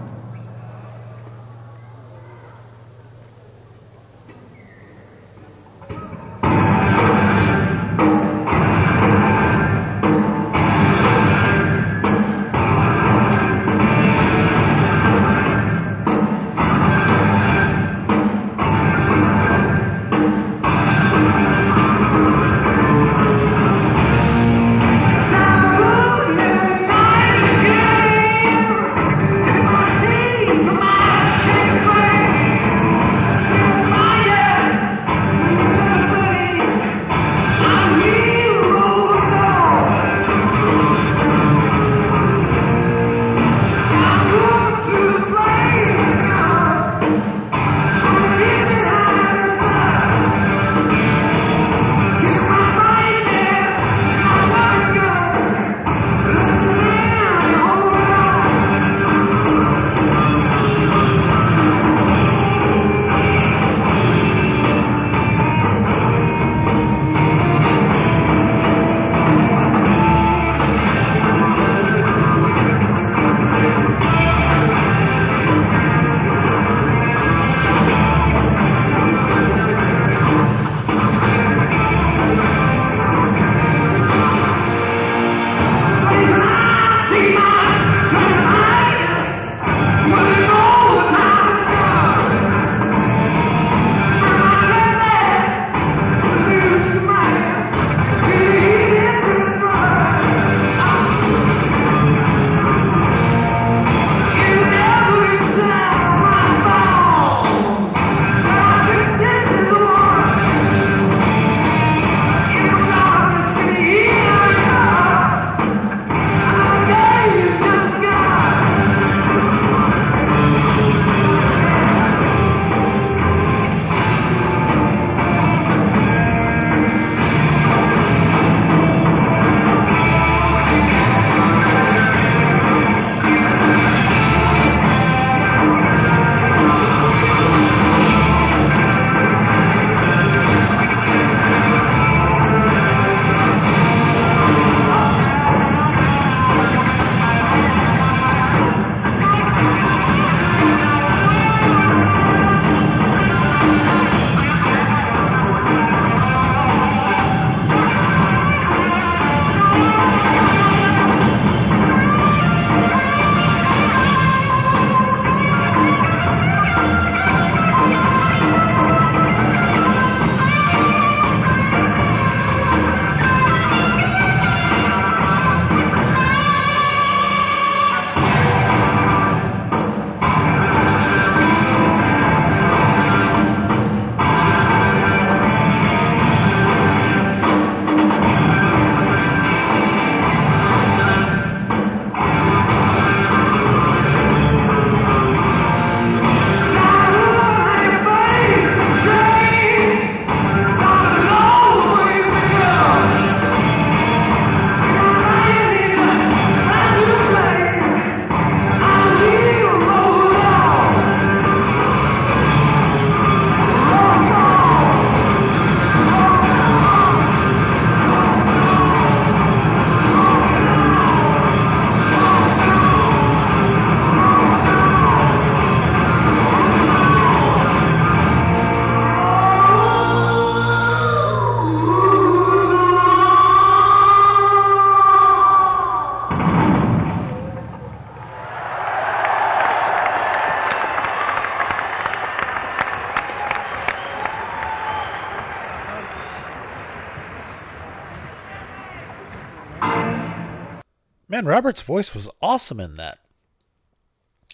Man, 251.44 251.52
Robert's 251.52 251.82
voice 251.82 252.16
was 252.16 252.30
awesome 252.42 252.80
in 252.80 252.96
that. 252.96 253.20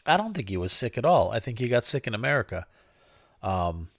I 0.07 0.17
don't 0.17 0.33
think 0.33 0.49
he 0.49 0.57
was 0.57 0.73
sick 0.73 0.97
at 0.97 1.05
all. 1.05 1.29
I 1.29 1.39
think 1.39 1.59
he 1.59 1.67
got 1.67 1.85
sick 1.85 2.07
in 2.07 2.15
America. 2.15 2.65
Um, 3.43 3.89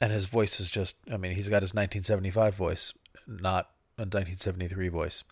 and 0.00 0.12
his 0.12 0.26
voice 0.26 0.60
is 0.60 0.70
just, 0.70 0.96
I 1.12 1.16
mean, 1.16 1.34
he's 1.34 1.48
got 1.48 1.62
his 1.62 1.74
1975 1.74 2.54
voice, 2.54 2.92
not 3.26 3.70
a 3.98 4.02
1973 4.02 4.88
voice. 4.88 5.24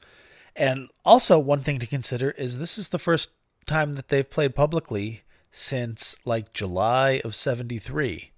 And 0.57 0.91
also, 1.05 1.39
one 1.39 1.61
thing 1.61 1.79
to 1.79 1.87
consider 1.87 2.33
is 2.33 2.59
this 2.59 2.79
is 2.79 2.89
the 2.89 2.99
first 2.99 3.31
time 3.67 3.93
that 3.93 4.09
they've 4.09 4.29
played 4.29 4.57
publicly 4.57 5.23
since 5.53 6.17
like 6.25 6.53
July 6.53 7.21
of 7.25 7.37
73. 7.37 8.33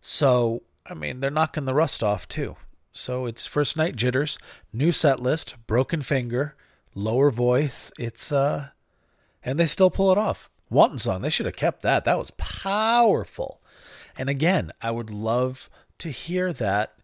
So, 0.00 0.62
I 0.86 0.94
mean, 0.94 1.20
they're 1.20 1.30
knocking 1.30 1.66
the 1.66 1.74
rust 1.74 2.02
off 2.02 2.26
too. 2.26 2.56
So 2.92 3.26
it's 3.26 3.46
first 3.46 3.76
night 3.76 3.96
jitters, 3.96 4.38
new 4.72 4.92
set 4.92 5.20
list, 5.20 5.56
broken 5.66 6.00
finger, 6.00 6.56
lower 6.94 7.30
voice. 7.30 7.90
It's 7.98 8.32
uh 8.32 8.68
and 9.42 9.58
they 9.58 9.66
still 9.66 9.90
pull 9.90 10.12
it 10.12 10.18
off. 10.18 10.50
Wanton 10.68 10.98
song, 10.98 11.22
they 11.22 11.30
should 11.30 11.46
have 11.46 11.56
kept 11.56 11.82
that. 11.82 12.04
That 12.04 12.18
was 12.18 12.30
powerful. 12.32 13.60
And 14.16 14.28
again, 14.28 14.72
I 14.80 14.90
would 14.90 15.10
love 15.10 15.68
to 15.98 16.10
hear 16.10 16.52
that 16.52 16.94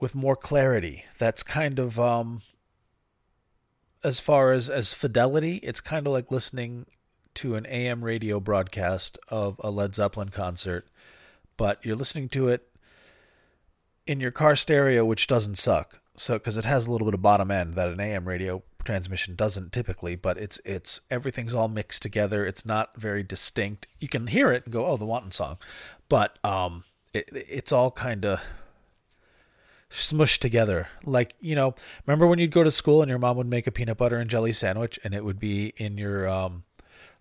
with 0.00 0.14
more 0.14 0.36
clarity. 0.36 1.04
That's 1.18 1.42
kind 1.42 1.78
of 1.78 1.98
um 1.98 2.42
as 4.02 4.20
far 4.20 4.52
as 4.52 4.68
as 4.68 4.92
fidelity, 4.92 5.56
it's 5.56 5.80
kind 5.80 6.06
of 6.06 6.12
like 6.12 6.30
listening 6.30 6.86
to 7.34 7.56
an 7.56 7.66
AM 7.66 8.04
radio 8.04 8.38
broadcast 8.38 9.18
of 9.28 9.60
a 9.60 9.70
Led 9.70 9.94
Zeppelin 9.94 10.28
concert, 10.28 10.86
but 11.56 11.84
you're 11.84 11.96
listening 11.96 12.28
to 12.30 12.48
it 12.48 12.68
in 14.06 14.20
your 14.20 14.30
car 14.30 14.54
stereo, 14.54 15.04
which 15.04 15.26
doesn't 15.26 15.56
suck. 15.56 16.00
So 16.16 16.34
because 16.34 16.56
it 16.56 16.64
has 16.64 16.86
a 16.86 16.92
little 16.92 17.06
bit 17.06 17.14
of 17.14 17.22
bottom 17.22 17.50
end 17.50 17.74
that 17.74 17.88
an 17.88 17.98
AM 17.98 18.28
radio 18.28 18.62
transmission 18.84 19.34
doesn't 19.34 19.72
typically, 19.72 20.16
but 20.16 20.38
it's 20.38 20.60
it's 20.64 21.00
everything's 21.10 21.54
all 21.54 21.68
mixed 21.68 22.02
together. 22.02 22.44
It's 22.44 22.64
not 22.64 22.96
very 22.96 23.22
distinct. 23.22 23.86
You 24.00 24.08
can 24.08 24.28
hear 24.28 24.52
it 24.52 24.64
and 24.64 24.72
go, 24.72 24.86
"Oh, 24.86 24.96
the 24.96 25.06
Wanton 25.06 25.30
song," 25.30 25.58
but 26.08 26.38
um, 26.44 26.84
it, 27.12 27.28
it's 27.32 27.72
all 27.72 27.90
kind 27.90 28.24
of 28.24 28.40
smushed 29.90 30.38
together. 30.38 30.88
Like 31.04 31.34
you 31.40 31.54
know, 31.54 31.74
remember 32.06 32.26
when 32.26 32.38
you'd 32.38 32.50
go 32.50 32.64
to 32.64 32.70
school 32.70 33.02
and 33.02 33.08
your 33.08 33.18
mom 33.18 33.36
would 33.36 33.46
make 33.46 33.66
a 33.66 33.72
peanut 33.72 33.98
butter 33.98 34.18
and 34.18 34.30
jelly 34.30 34.52
sandwich, 34.52 34.98
and 35.04 35.14
it 35.14 35.24
would 35.24 35.38
be 35.38 35.72
in 35.76 35.98
your 35.98 36.28
um, 36.28 36.64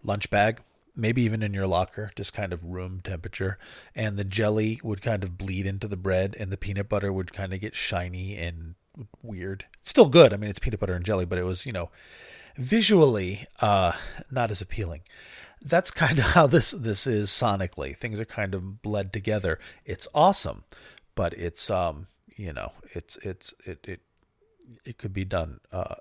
lunch 0.04 0.30
bag 0.30 0.62
maybe 0.96 1.24
even 1.24 1.42
in 1.42 1.54
your 1.54 1.68
locker, 1.68 2.12
just 2.16 2.34
kind 2.34 2.54
of 2.54 2.64
room 2.64 3.02
temperature. 3.04 3.58
And 3.96 4.18
the 4.18 4.24
jelly 4.24 4.80
would 4.84 5.02
kind 5.02 5.24
of 5.24 5.38
bleed 5.38 5.66
into 5.66 5.88
the 5.88 5.98
bread, 5.98 6.36
and 6.40 6.52
the 6.52 6.58
peanut 6.58 6.90
butter 6.90 7.12
would 7.12 7.34
kind 7.34 7.54
of 7.54 7.60
get 7.60 7.76
shiny 7.76 8.38
and 8.38 8.76
weird. 9.22 9.66
Still 9.84 10.08
good. 10.08 10.34
I 10.34 10.38
mean, 10.38 10.50
it's 10.50 10.60
peanut 10.60 10.80
butter 10.80 10.94
and 10.94 11.06
jelly, 11.06 11.26
but 11.26 11.38
it 11.38 11.44
was, 11.44 11.66
you 11.66 11.72
know, 11.72 11.90
visually 12.58 13.46
uh, 13.60 13.94
not 14.32 14.52
as 14.52 14.62
appealing. 14.62 15.02
That's 15.62 15.92
kind 15.92 16.20
of 16.20 16.26
how 16.34 16.48
this 16.48 16.72
this 16.72 17.08
is 17.08 17.30
sonically. 17.30 17.96
Things 17.96 18.20
are 18.20 18.26
kind 18.26 18.54
of 18.54 18.82
bled 18.82 19.14
together. 19.14 19.60
It's 19.86 20.08
awesome, 20.14 20.64
but 21.16 21.34
it's 21.34 21.70
um, 21.70 22.08
you 22.36 22.54
know, 22.54 22.74
it's 22.92 23.18
it's 23.18 23.54
it 23.66 23.86
it 23.88 24.02
it 24.86 24.98
could 24.98 25.14
be 25.14 25.26
done 25.26 25.60
uh, 25.72 25.96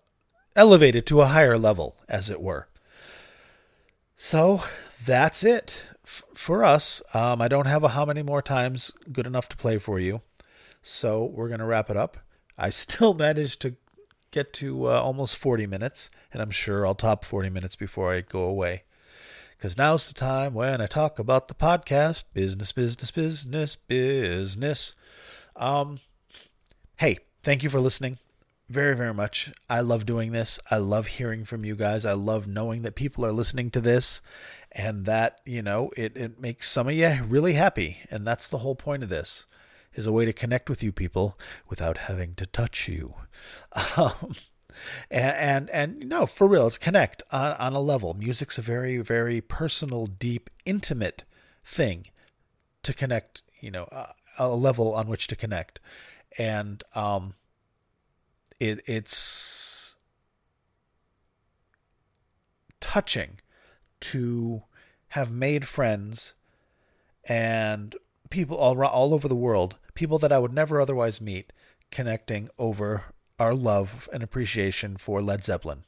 elevated 0.56 1.06
to 1.06 1.20
a 1.20 1.26
higher 1.26 1.58
level, 1.58 1.96
as 2.08 2.30
it 2.30 2.40
were. 2.40 2.68
So 4.16 4.64
that's 5.04 5.42
it 5.42 5.82
f- 6.04 6.22
for 6.34 6.64
us. 6.64 7.02
Um, 7.14 7.40
I 7.40 7.48
don't 7.48 7.66
have 7.66 7.82
a 7.82 7.88
how 7.88 8.04
many 8.04 8.22
more 8.22 8.42
times 8.42 8.92
good 9.10 9.26
enough 9.26 9.48
to 9.50 9.56
play 9.56 9.78
for 9.78 9.98
you. 9.98 10.20
So 10.82 11.24
we're 11.24 11.48
going 11.48 11.60
to 11.60 11.66
wrap 11.66 11.90
it 11.90 11.96
up. 11.96 12.18
I 12.56 12.70
still 12.70 13.14
managed 13.28 13.60
to 13.62 13.76
get 14.30 14.52
to 14.54 14.88
uh, 14.88 15.00
almost 15.00 15.36
40 15.36 15.66
minutes, 15.66 16.10
and 16.32 16.42
I'm 16.42 16.50
sure 16.50 16.86
I'll 16.86 16.94
top 16.94 17.24
40 17.24 17.50
minutes 17.50 17.76
before 17.76 18.12
I 18.12 18.20
go 18.20 18.42
away. 18.44 18.84
Because 19.56 19.76
now's 19.76 20.08
the 20.08 20.14
time 20.14 20.54
when 20.54 20.80
I 20.80 20.86
talk 20.86 21.18
about 21.18 21.48
the 21.48 21.54
podcast 21.54 22.24
business, 22.32 22.72
business, 22.72 23.10
business, 23.10 23.76
business. 23.76 24.94
Um, 25.54 26.00
hey, 26.96 27.18
thank 27.42 27.62
you 27.62 27.70
for 27.70 27.78
listening 27.78 28.18
very, 28.72 28.96
very 28.96 29.12
much. 29.12 29.52
I 29.68 29.80
love 29.80 30.06
doing 30.06 30.32
this. 30.32 30.58
I 30.70 30.78
love 30.78 31.06
hearing 31.06 31.44
from 31.44 31.64
you 31.64 31.76
guys. 31.76 32.06
I 32.06 32.14
love 32.14 32.46
knowing 32.46 32.82
that 32.82 32.94
people 32.94 33.24
are 33.26 33.32
listening 33.32 33.70
to 33.72 33.80
this 33.80 34.22
and 34.72 35.04
that, 35.04 35.40
you 35.44 35.62
know, 35.62 35.90
it, 35.96 36.16
it 36.16 36.40
makes 36.40 36.70
some 36.70 36.88
of 36.88 36.94
you 36.94 37.22
really 37.28 37.52
happy. 37.52 37.98
And 38.10 38.26
that's 38.26 38.48
the 38.48 38.58
whole 38.58 38.74
point 38.74 39.02
of 39.02 39.10
this 39.10 39.46
is 39.94 40.06
a 40.06 40.12
way 40.12 40.24
to 40.24 40.32
connect 40.32 40.68
with 40.68 40.82
you 40.82 40.92
people 40.92 41.38
without 41.68 41.98
having 41.98 42.34
to 42.36 42.46
touch 42.46 42.88
you. 42.88 43.14
Um, 43.96 44.34
and, 45.10 45.36
and, 45.36 45.70
and 45.70 46.08
no, 46.08 46.24
for 46.24 46.46
real, 46.48 46.66
it's 46.66 46.78
connect 46.78 47.22
on, 47.30 47.52
on 47.52 47.74
a 47.74 47.80
level. 47.80 48.14
Music's 48.14 48.56
a 48.56 48.62
very, 48.62 48.96
very 48.98 49.42
personal, 49.42 50.06
deep, 50.06 50.48
intimate 50.64 51.24
thing 51.62 52.06
to 52.82 52.94
connect, 52.94 53.42
you 53.60 53.70
know, 53.70 53.86
a, 53.92 54.14
a 54.38 54.48
level 54.48 54.94
on 54.94 55.08
which 55.08 55.26
to 55.26 55.36
connect. 55.36 55.78
And, 56.38 56.82
um, 56.94 57.34
it 58.62 58.80
it's 58.86 59.96
touching 62.78 63.40
to 64.00 64.62
have 65.08 65.32
made 65.32 65.66
friends 65.66 66.34
and 67.24 67.96
people 68.30 68.56
all 68.56 68.80
all 68.84 69.14
over 69.14 69.26
the 69.26 69.34
world, 69.34 69.76
people 69.94 70.18
that 70.18 70.32
I 70.32 70.38
would 70.38 70.52
never 70.52 70.80
otherwise 70.80 71.20
meet, 71.20 71.52
connecting 71.90 72.48
over 72.58 73.04
our 73.38 73.54
love 73.54 74.08
and 74.12 74.22
appreciation 74.22 74.96
for 74.96 75.22
Led 75.22 75.44
Zeppelin. 75.44 75.84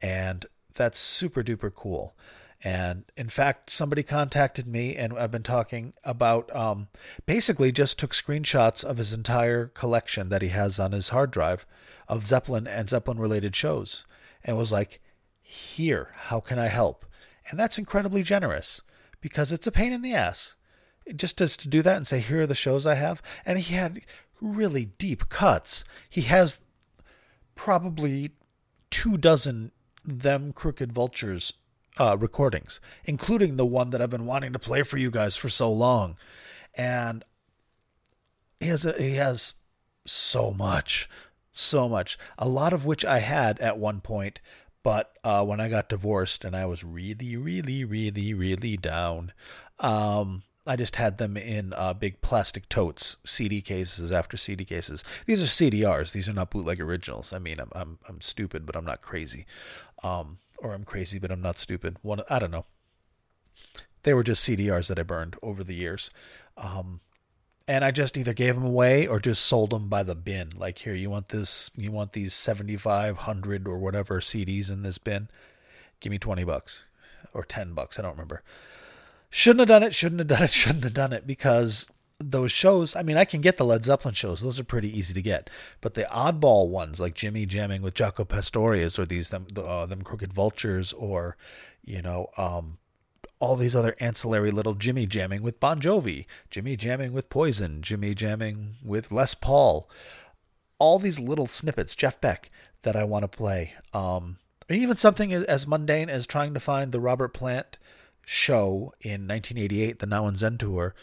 And 0.00 0.46
that's 0.74 0.98
super 0.98 1.42
duper 1.42 1.74
cool. 1.74 2.14
And 2.62 3.04
in 3.16 3.28
fact, 3.28 3.68
somebody 3.68 4.02
contacted 4.02 4.66
me, 4.66 4.96
and 4.96 5.18
I've 5.18 5.30
been 5.30 5.42
talking 5.42 5.92
about 6.02 6.54
um, 6.54 6.88
basically 7.26 7.72
just 7.72 7.98
took 7.98 8.12
screenshots 8.12 8.82
of 8.82 8.96
his 8.96 9.12
entire 9.12 9.66
collection 9.66 10.30
that 10.30 10.40
he 10.40 10.48
has 10.48 10.78
on 10.78 10.92
his 10.92 11.10
hard 11.10 11.30
drive 11.30 11.66
of 12.08 12.26
Zeppelin 12.26 12.66
and 12.66 12.88
Zeppelin 12.88 13.18
related 13.18 13.54
shows 13.54 14.06
and 14.42 14.56
was 14.56 14.72
like, 14.72 15.00
Here, 15.42 16.12
how 16.14 16.40
can 16.40 16.58
I 16.58 16.68
help? 16.68 17.04
And 17.50 17.60
that's 17.60 17.78
incredibly 17.78 18.22
generous 18.22 18.80
because 19.20 19.52
it's 19.52 19.66
a 19.66 19.72
pain 19.72 19.92
in 19.92 20.00
the 20.00 20.14
ass. 20.14 20.54
Just 21.14 21.38
to, 21.38 21.48
to 21.48 21.68
do 21.68 21.82
that 21.82 21.96
and 21.96 22.06
say, 22.06 22.20
Here 22.20 22.42
are 22.42 22.46
the 22.46 22.54
shows 22.54 22.86
I 22.86 22.94
have. 22.94 23.22
And 23.44 23.58
he 23.58 23.74
had 23.74 24.00
really 24.40 24.86
deep 24.86 25.28
cuts. 25.28 25.84
He 26.08 26.22
has 26.22 26.60
probably 27.54 28.32
two 28.90 29.16
dozen 29.16 29.72
Them 30.04 30.52
Crooked 30.52 30.92
Vultures 30.92 31.52
uh, 31.96 32.16
recordings, 32.18 32.80
including 33.04 33.56
the 33.56 33.66
one 33.66 33.90
that 33.90 34.02
I've 34.02 34.10
been 34.10 34.26
wanting 34.26 34.52
to 34.52 34.58
play 34.58 34.82
for 34.82 34.98
you 34.98 35.10
guys 35.10 35.36
for 35.36 35.48
so 35.48 35.72
long. 35.72 36.16
And 36.74 37.24
he 38.60 38.66
has 38.68 38.84
a, 38.84 38.92
he 38.92 39.14
has 39.14 39.54
so 40.06 40.52
much, 40.52 41.08
so 41.52 41.88
much. 41.88 42.18
A 42.38 42.48
lot 42.48 42.72
of 42.72 42.84
which 42.84 43.04
I 43.04 43.20
had 43.20 43.58
at 43.60 43.78
one 43.78 44.00
point, 44.00 44.40
but 44.82 45.16
uh, 45.22 45.44
when 45.44 45.60
I 45.60 45.68
got 45.68 45.88
divorced 45.88 46.44
and 46.44 46.56
I 46.56 46.66
was 46.66 46.84
really, 46.84 47.36
really, 47.36 47.84
really, 47.84 48.34
really 48.34 48.76
down, 48.76 49.32
um, 49.78 50.42
I 50.66 50.76
just 50.76 50.96
had 50.96 51.18
them 51.18 51.36
in 51.36 51.74
uh, 51.76 51.92
big 51.92 52.22
plastic 52.22 52.68
totes, 52.68 53.16
CD 53.24 53.60
cases 53.60 54.10
after 54.10 54.36
CD 54.36 54.64
cases. 54.64 55.04
These 55.26 55.42
are 55.42 55.46
CDRs. 55.46 56.12
These 56.12 56.28
are 56.28 56.32
not 56.32 56.50
bootleg 56.50 56.80
originals. 56.80 57.32
I 57.32 57.38
mean, 57.38 57.60
I'm 57.60 57.70
I'm, 57.74 57.98
I'm 58.08 58.20
stupid, 58.20 58.64
but 58.64 58.76
I'm 58.76 58.84
not 58.84 59.02
crazy. 59.02 59.46
Um, 60.02 60.38
or 60.58 60.72
I'm 60.72 60.84
crazy, 60.84 61.18
but 61.18 61.30
I'm 61.30 61.42
not 61.42 61.58
stupid. 61.58 61.98
One, 62.02 62.22
I 62.30 62.38
don't 62.38 62.50
know. 62.50 62.64
They 64.02 64.14
were 64.14 64.22
just 64.22 64.48
CDRs 64.48 64.88
that 64.88 64.98
I 64.98 65.02
burned 65.02 65.36
over 65.42 65.62
the 65.62 65.74
years. 65.74 66.10
Um, 66.56 67.00
and 67.66 67.84
I 67.84 67.90
just 67.90 68.16
either 68.16 68.34
gave 68.34 68.54
them 68.54 68.64
away 68.64 69.06
or 69.06 69.18
just 69.18 69.44
sold 69.44 69.70
them 69.70 69.88
by 69.88 70.02
the 70.02 70.14
bin. 70.14 70.50
Like, 70.56 70.78
here, 70.78 70.94
you 70.94 71.08
want 71.08 71.30
this, 71.30 71.70
you 71.76 71.90
want 71.90 72.12
these 72.12 72.34
7,500 72.34 73.66
or 73.66 73.78
whatever 73.78 74.20
CDs 74.20 74.70
in 74.70 74.82
this 74.82 74.98
bin? 74.98 75.28
Give 76.00 76.10
me 76.10 76.18
20 76.18 76.44
bucks 76.44 76.84
or 77.32 77.44
10 77.44 77.72
bucks. 77.72 77.98
I 77.98 78.02
don't 78.02 78.12
remember. 78.12 78.42
Shouldn't 79.36 79.68
have 79.68 79.68
done 79.68 79.82
it, 79.82 79.92
shouldn't 79.92 80.20
have 80.20 80.28
done 80.28 80.44
it, 80.44 80.50
shouldn't 80.52 80.84
have 80.84 80.94
done 80.94 81.12
it 81.12 81.26
because 81.26 81.88
those 82.20 82.52
shows, 82.52 82.94
I 82.94 83.02
mean, 83.02 83.16
I 83.16 83.24
can 83.24 83.40
get 83.40 83.56
the 83.56 83.64
Led 83.64 83.82
Zeppelin 83.82 84.14
shows; 84.14 84.40
those 84.40 84.60
are 84.60 84.64
pretty 84.64 84.96
easy 84.96 85.12
to 85.12 85.20
get. 85.20 85.50
But 85.80 85.94
the 85.94 86.04
oddball 86.04 86.68
ones, 86.68 87.00
like 87.00 87.14
Jimmy 87.14 87.44
jamming 87.44 87.82
with 87.82 87.94
Jaco 87.94 88.28
Pastorius, 88.28 88.96
or 88.96 89.04
these 89.04 89.30
them 89.30 89.48
uh, 89.56 89.86
them 89.86 90.02
Crooked 90.02 90.32
Vultures, 90.32 90.92
or 90.92 91.36
you 91.82 92.00
know, 92.00 92.28
um, 92.36 92.78
all 93.40 93.56
these 93.56 93.74
other 93.74 93.96
ancillary 93.98 94.52
little 94.52 94.74
Jimmy 94.74 95.04
jamming 95.04 95.42
with 95.42 95.58
Bon 95.58 95.80
Jovi, 95.80 96.26
Jimmy 96.48 96.76
jamming 96.76 97.12
with 97.12 97.28
Poison, 97.28 97.82
Jimmy 97.82 98.14
jamming 98.14 98.76
with 98.84 99.10
Les 99.10 99.34
Paul, 99.34 99.90
all 100.78 101.00
these 101.00 101.18
little 101.18 101.48
snippets, 101.48 101.96
Jeff 101.96 102.20
Beck, 102.20 102.52
that 102.82 102.94
I 102.94 103.02
want 103.02 103.24
to 103.24 103.36
play. 103.36 103.74
Um, 103.92 104.36
even 104.70 104.96
something 104.96 105.32
as 105.32 105.66
mundane 105.66 106.08
as 106.08 106.24
trying 106.24 106.54
to 106.54 106.60
find 106.60 106.92
the 106.92 107.00
Robert 107.00 107.34
Plant 107.34 107.78
show 108.24 108.92
in 109.00 109.28
1988, 109.28 109.98
the 109.98 110.06
Now 110.06 110.26
and 110.26 110.36
Zen 110.36 110.58
tour 110.58 110.94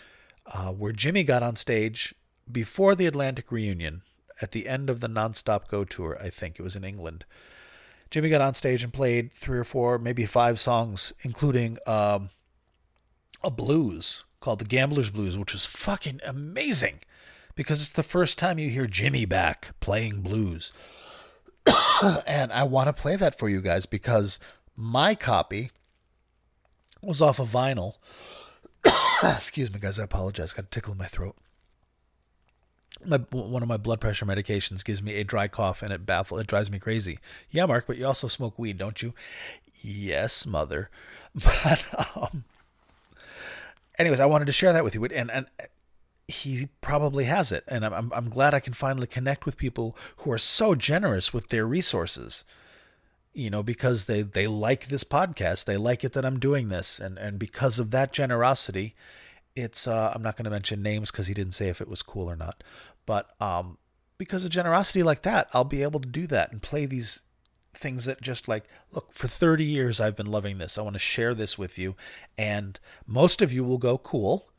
uh, 0.46 0.72
where 0.72 0.92
Jimmy 0.92 1.24
got 1.24 1.44
on 1.44 1.56
stage 1.56 2.14
before 2.52 2.96
the 2.96 3.06
Atlantic 3.06 3.52
reunion 3.52 4.02
at 4.42 4.52
the 4.52 4.68
end 4.68 4.90
of 4.90 5.00
the 5.00 5.08
Nonstop 5.08 5.68
Go 5.68 5.84
tour. 5.84 6.18
I 6.22 6.30
think 6.30 6.60
it 6.60 6.64
was 6.64 6.76
in 6.76 6.84
England. 6.84 7.26
Jimmy 8.10 8.30
got 8.30 8.42
on 8.42 8.54
stage 8.54 8.84
and 8.84 8.92
played 8.92 9.32
three 9.32 9.58
or 9.58 9.64
four, 9.64 9.98
maybe 9.98 10.26
five 10.26 10.60
songs, 10.60 11.14
including 11.22 11.78
um, 11.88 12.30
a 13.44 13.50
blues 13.50 14.26
called 14.42 14.60
the 14.60 14.66
Gambler's 14.66 15.10
Blues, 15.10 15.38
which 15.38 15.54
was 15.54 15.66
fucking 15.66 16.20
amazing 16.26 17.00
because 17.56 17.80
it's 17.80 17.92
the 17.92 18.04
first 18.04 18.38
time 18.38 18.60
you 18.60 18.70
hear 18.70 18.88
Jimmy 18.88 19.26
back 19.26 19.70
playing 19.80 20.22
blues. 20.22 20.74
and 22.26 22.52
I 22.52 22.64
want 22.64 22.94
to 22.94 23.02
play 23.02 23.16
that 23.16 23.38
for 23.38 23.48
you 23.48 23.62
guys 23.62 23.86
because 23.86 24.40
my 24.76 25.16
copy 25.16 25.72
was 27.02 27.22
off 27.22 27.40
of 27.40 27.50
vinyl. 27.50 27.96
Excuse 29.24 29.72
me, 29.72 29.80
guys. 29.80 30.00
I 30.00 30.04
apologize. 30.04 30.54
Got 30.54 30.66
a 30.66 30.70
tickle 30.70 30.94
in 30.94 30.98
my 30.98 31.06
throat. 31.06 31.36
My, 33.04 33.18
one 33.32 33.64
of 33.64 33.70
my 33.70 33.78
blood 33.78 34.00
pressure 34.00 34.26
medications 34.26 34.84
gives 34.84 35.02
me 35.02 35.16
a 35.16 35.24
dry 35.24 35.48
cough 35.48 35.82
and 35.82 35.92
it 35.92 36.06
baffles 36.06 36.42
it 36.42 36.48
drives 36.48 36.70
me 36.70 36.78
crazy. 36.78 37.18
Yeah, 37.50 37.66
Mark, 37.66 37.88
but 37.88 37.98
you 37.98 38.06
also 38.06 38.28
smoke 38.28 38.60
weed, 38.60 38.78
don't 38.78 39.02
you? 39.02 39.14
Yes, 39.82 40.46
mother. 40.46 40.90
But 41.34 41.88
um, 42.16 42.44
anyways, 43.98 44.20
I 44.20 44.26
wanted 44.26 44.46
to 44.46 44.52
share 44.52 44.74
that 44.74 44.84
with 44.84 44.96
you, 44.96 45.06
and 45.06 45.32
and 45.32 45.46
he 46.28 46.68
probably 46.82 47.24
has 47.26 47.52
it, 47.54 47.64
and 47.68 47.86
I'm 47.86 48.12
I'm 48.14 48.30
glad 48.30 48.54
I 48.54 48.60
can 48.60 48.74
finally 48.74 49.08
connect 49.08 49.46
with 49.46 49.58
people 49.58 49.96
who 50.18 50.32
are 50.32 50.38
so 50.38 50.76
generous 50.76 51.34
with 51.34 51.48
their 51.48 51.66
resources. 51.66 52.44
You 53.34 53.50
know, 53.50 53.64
because 53.64 54.06
they 54.06 54.22
they 54.24 54.48
like 54.48 54.88
this 54.88 55.04
podcast, 55.04 55.66
they 55.66 55.78
like 55.78 56.04
it 56.04 56.14
that 56.14 56.26
I'm 56.26 56.40
doing 56.40 56.70
this, 56.70 57.00
and 57.00 57.18
and 57.18 57.40
because 57.40 57.80
of 57.80 57.92
that 57.92 58.12
generosity, 58.12 58.96
it's 59.56 59.88
uh, 59.88 60.12
I'm 60.14 60.22
not 60.22 60.36
going 60.36 60.46
to 60.46 60.52
mention 60.52 60.82
names 60.82 61.12
because 61.12 61.28
he 61.28 61.34
didn't 61.34 61.54
say 61.54 61.70
if 61.70 61.82
it 61.82 61.88
was 61.88 62.02
cool 62.02 62.30
or 62.30 62.36
not, 62.36 62.64
but 63.06 63.30
um, 63.42 63.78
because 64.18 64.46
of 64.46 64.52
generosity 64.52 65.02
like 65.02 65.24
that, 65.24 65.50
I'll 65.54 65.64
be 65.64 65.82
able 65.82 66.00
to 66.00 66.08
do 66.08 66.28
that 66.28 66.52
and 66.52 66.62
play 66.62 66.86
these 66.86 67.24
things 67.74 68.06
that 68.06 68.22
just 68.22 68.48
like 68.48 68.66
look 68.92 69.14
for 69.14 69.28
30 69.28 69.64
years 69.64 70.00
I've 70.00 70.16
been 70.16 70.28
loving 70.28 70.58
this. 70.58 70.78
I 70.78 70.82
want 70.82 70.96
to 70.96 71.00
share 71.00 71.34
this 71.34 71.58
with 71.58 71.80
you. 71.80 71.96
And 72.38 72.80
most 73.08 73.42
of 73.42 73.52
you 73.54 73.64
will 73.64 73.78
go 73.78 73.98
cool. 73.98 74.50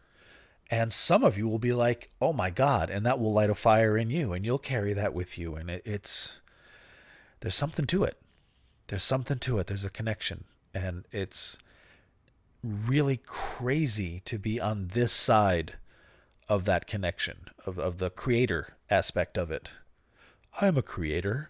And 0.70 0.92
some 0.92 1.22
of 1.22 1.36
you 1.36 1.46
will 1.48 1.58
be 1.58 1.74
like, 1.74 2.10
"Oh 2.18 2.32
my 2.32 2.48
god," 2.48 2.88
and 2.88 3.04
that 3.04 3.18
will 3.18 3.32
light 3.32 3.50
a 3.50 3.54
fire 3.54 3.96
in 3.98 4.08
you 4.08 4.32
and 4.32 4.42
you'll 4.44 4.58
carry 4.58 4.94
that 4.94 5.12
with 5.12 5.36
you. 5.36 5.54
And 5.54 5.68
it, 5.68 5.82
it's 5.84 6.40
there's 7.40 7.54
something 7.54 7.86
to 7.86 8.04
it. 8.04 8.18
There's 8.92 9.02
something 9.02 9.38
to 9.38 9.58
it. 9.58 9.68
There's 9.68 9.86
a 9.86 9.90
connection 9.90 10.44
and 10.74 11.06
it's 11.12 11.56
really 12.62 13.16
crazy 13.24 14.20
to 14.26 14.38
be 14.38 14.60
on 14.60 14.88
this 14.88 15.14
side 15.14 15.78
of 16.46 16.66
that 16.66 16.86
connection 16.86 17.48
of, 17.64 17.78
of 17.78 17.96
the 17.96 18.10
creator 18.10 18.76
aspect 18.90 19.38
of 19.38 19.50
it. 19.50 19.70
I'm 20.60 20.76
a 20.76 20.82
creator. 20.82 21.48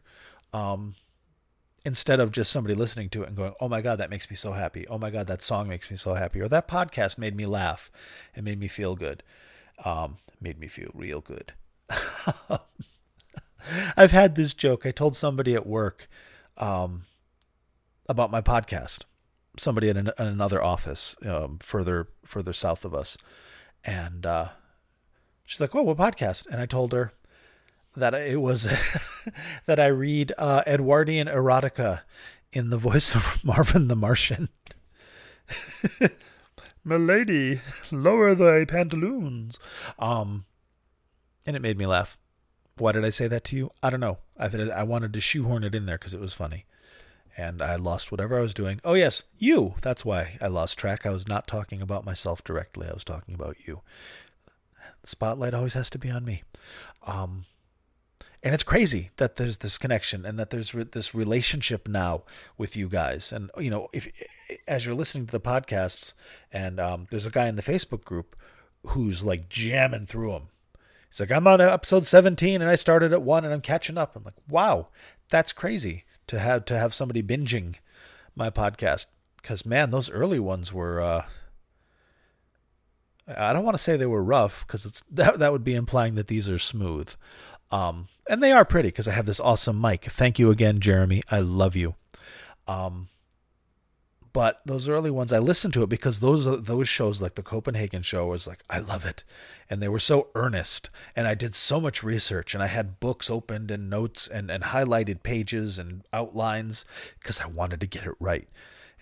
Um, 0.52 0.94
instead 1.84 2.20
of 2.20 2.30
just 2.30 2.52
somebody 2.52 2.76
listening 2.76 3.08
to 3.08 3.24
it 3.24 3.26
and 3.26 3.36
going, 3.36 3.54
"Oh 3.60 3.68
my 3.68 3.80
god, 3.80 3.96
that 3.96 4.10
makes 4.10 4.30
me 4.30 4.36
so 4.36 4.52
happy. 4.52 4.86
Oh 4.86 4.98
my 4.98 5.10
god, 5.10 5.26
that 5.26 5.42
song 5.42 5.66
makes 5.66 5.90
me 5.90 5.96
so 5.96 6.14
happy." 6.14 6.40
Or 6.40 6.46
that 6.46 6.68
podcast 6.68 7.18
made 7.18 7.34
me 7.34 7.46
laugh. 7.46 7.90
It 8.36 8.44
made 8.44 8.60
me 8.60 8.68
feel 8.68 8.94
good. 8.94 9.24
Um, 9.84 10.18
made 10.40 10.60
me 10.60 10.68
feel 10.68 10.92
real 10.94 11.20
good. 11.20 11.54
I've 13.96 14.12
had 14.12 14.36
this 14.36 14.54
joke. 14.54 14.86
I 14.86 14.92
told 14.92 15.16
somebody 15.16 15.56
at 15.56 15.66
work 15.66 16.08
um, 16.56 17.06
about 18.12 18.30
my 18.30 18.40
podcast. 18.40 19.04
Somebody 19.58 19.88
in, 19.88 19.96
an, 19.96 20.10
in 20.18 20.26
another 20.26 20.62
office 20.62 21.16
um, 21.26 21.58
further 21.60 22.08
further 22.24 22.52
south 22.52 22.84
of 22.84 22.94
us, 22.94 23.18
and 23.84 24.24
uh, 24.24 24.48
she's 25.44 25.60
like, 25.60 25.74
"Oh, 25.74 25.82
what 25.82 25.96
podcast?" 25.96 26.46
And 26.46 26.60
I 26.60 26.66
told 26.66 26.92
her 26.92 27.12
that 27.96 28.14
it 28.14 28.40
was 28.40 28.64
that 29.66 29.80
I 29.80 29.86
read 29.86 30.32
uh, 30.38 30.62
Edwardian 30.66 31.26
erotica 31.26 32.02
in 32.52 32.70
the 32.70 32.78
voice 32.78 33.14
of 33.14 33.44
Marvin 33.44 33.88
the 33.88 33.96
Martian. 33.96 34.48
Milady, 36.84 37.60
lower 37.90 38.34
thy 38.34 38.64
pantaloons. 38.64 39.58
Um, 39.98 40.46
and 41.46 41.56
it 41.56 41.62
made 41.62 41.78
me 41.78 41.86
laugh. 41.86 42.18
Why 42.76 42.92
did 42.92 43.04
I 43.04 43.10
say 43.10 43.28
that 43.28 43.44
to 43.44 43.56
you? 43.56 43.70
I 43.82 43.90
don't 43.90 44.00
know. 44.00 44.18
I 44.38 44.48
th- 44.48 44.70
I 44.70 44.82
wanted 44.82 45.12
to 45.12 45.20
shoehorn 45.20 45.62
it 45.64 45.74
in 45.74 45.86
there 45.86 45.98
because 45.98 46.14
it 46.14 46.20
was 46.20 46.32
funny, 46.32 46.64
and 47.36 47.62
I 47.62 47.76
lost 47.76 48.10
whatever 48.10 48.38
I 48.38 48.42
was 48.42 48.54
doing. 48.54 48.80
Oh 48.84 48.94
yes, 48.94 49.24
you. 49.38 49.74
That's 49.82 50.04
why 50.04 50.36
I 50.40 50.48
lost 50.48 50.78
track. 50.78 51.06
I 51.06 51.10
was 51.10 51.28
not 51.28 51.46
talking 51.46 51.80
about 51.80 52.04
myself 52.04 52.44
directly. 52.44 52.88
I 52.88 52.92
was 52.92 53.04
talking 53.04 53.34
about 53.34 53.56
you. 53.66 53.80
The 55.02 55.08
spotlight 55.08 55.54
always 55.54 55.74
has 55.74 55.90
to 55.90 55.98
be 55.98 56.10
on 56.10 56.24
me. 56.24 56.42
Um, 57.06 57.46
and 58.42 58.54
it's 58.54 58.64
crazy 58.64 59.10
that 59.16 59.36
there's 59.36 59.58
this 59.58 59.78
connection 59.78 60.26
and 60.26 60.38
that 60.38 60.50
there's 60.50 60.74
re- 60.74 60.84
this 60.84 61.14
relationship 61.14 61.88
now 61.88 62.24
with 62.58 62.76
you 62.76 62.88
guys 62.88 63.32
and 63.32 63.50
you 63.58 63.70
know 63.70 63.88
if 63.92 64.08
as 64.66 64.84
you're 64.84 64.94
listening 64.94 65.26
to 65.26 65.32
the 65.32 65.40
podcasts 65.40 66.12
and 66.52 66.80
um, 66.80 67.06
there's 67.10 67.26
a 67.26 67.30
guy 67.30 67.46
in 67.46 67.56
the 67.56 67.62
facebook 67.62 68.04
group 68.04 68.36
who's 68.88 69.22
like 69.22 69.48
jamming 69.48 70.06
through 70.06 70.32
them 70.32 70.48
he's 71.08 71.20
like 71.20 71.30
i'm 71.30 71.46
on 71.46 71.60
episode 71.60 72.06
17 72.06 72.60
and 72.60 72.70
i 72.70 72.74
started 72.74 73.12
at 73.12 73.22
1 73.22 73.44
and 73.44 73.54
i'm 73.54 73.60
catching 73.60 73.98
up 73.98 74.16
i'm 74.16 74.24
like 74.24 74.34
wow 74.48 74.88
that's 75.28 75.52
crazy 75.52 76.04
to 76.26 76.38
have 76.38 76.64
to 76.66 76.78
have 76.78 76.94
somebody 76.94 77.22
binging 77.22 77.76
my 78.34 78.50
podcast 78.50 79.06
because 79.36 79.66
man 79.66 79.90
those 79.90 80.10
early 80.10 80.38
ones 80.38 80.72
were 80.72 81.00
uh, 81.00 81.24
I 83.26 83.52
don't 83.52 83.64
want 83.64 83.76
to 83.76 83.82
say 83.82 83.96
they 83.96 84.06
were 84.06 84.22
rough 84.22 84.66
because 84.66 84.84
it's 84.84 85.02
that 85.12 85.38
that 85.38 85.52
would 85.52 85.64
be 85.64 85.74
implying 85.74 86.14
that 86.16 86.28
these 86.28 86.48
are 86.48 86.58
smooth. 86.58 87.10
Um, 87.70 88.08
and 88.28 88.42
they 88.42 88.52
are 88.52 88.64
pretty 88.64 88.88
because 88.88 89.08
I 89.08 89.12
have 89.12 89.26
this 89.26 89.40
awesome 89.40 89.80
mic. 89.80 90.04
Thank 90.04 90.38
you 90.38 90.50
again, 90.50 90.78
Jeremy. 90.78 91.22
I 91.30 91.40
love 91.40 91.74
you. 91.74 91.94
Um, 92.68 93.08
but 94.32 94.60
those 94.64 94.88
early 94.88 95.10
ones, 95.10 95.32
I 95.32 95.38
listened 95.38 95.74
to 95.74 95.82
it 95.82 95.88
because 95.88 96.20
those 96.20 96.64
those 96.64 96.88
shows, 96.88 97.20
like 97.20 97.34
the 97.34 97.42
Copenhagen 97.42 98.02
show, 98.02 98.28
was 98.28 98.46
like 98.46 98.64
I 98.70 98.78
love 98.78 99.04
it, 99.04 99.24
and 99.68 99.82
they 99.82 99.88
were 99.88 99.98
so 99.98 100.28
earnest, 100.34 100.88
and 101.14 101.26
I 101.26 101.34
did 101.34 101.54
so 101.54 101.80
much 101.80 102.02
research, 102.02 102.54
and 102.54 102.62
I 102.62 102.68
had 102.68 103.00
books 103.00 103.28
opened 103.28 103.70
and 103.70 103.90
notes 103.90 104.28
and 104.28 104.50
and 104.50 104.64
highlighted 104.64 105.22
pages 105.22 105.78
and 105.78 106.04
outlines 106.12 106.84
because 107.18 107.40
I 107.40 107.46
wanted 107.46 107.80
to 107.80 107.86
get 107.86 108.04
it 108.04 108.14
right. 108.20 108.48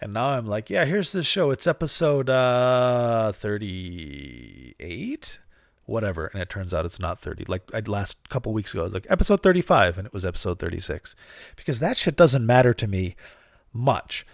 And 0.01 0.15
now 0.15 0.31
I'm 0.31 0.47
like, 0.47 0.71
yeah, 0.71 0.87
here's 0.87 1.13
the 1.13 1.23
show. 1.23 1.51
It's 1.51 1.67
episode 1.67 2.31
uh, 2.31 3.33
38 3.33 5.39
whatever. 5.91 6.29
And 6.29 6.41
it 6.41 6.49
turns 6.49 6.73
out 6.73 6.87
it's 6.87 7.01
not 7.01 7.21
30 7.21 7.45
like 7.49 7.63
i 7.75 7.81
last 7.81 8.29
couple 8.29 8.53
weeks 8.53 8.73
ago 8.73 8.83
i 8.83 8.85
was 8.85 8.95
like 8.95 9.07
episode 9.11 9.43
35 9.43 9.99
and 9.99 10.07
it 10.07 10.13
was 10.13 10.25
episode 10.25 10.61
36 10.61 11.17
because 11.57 11.81
that 11.81 11.97
shit 11.97 12.17
doesn't 12.17 12.47
matter 12.47 12.73
to 12.73 12.87
me 12.87 13.17
much 13.73 14.25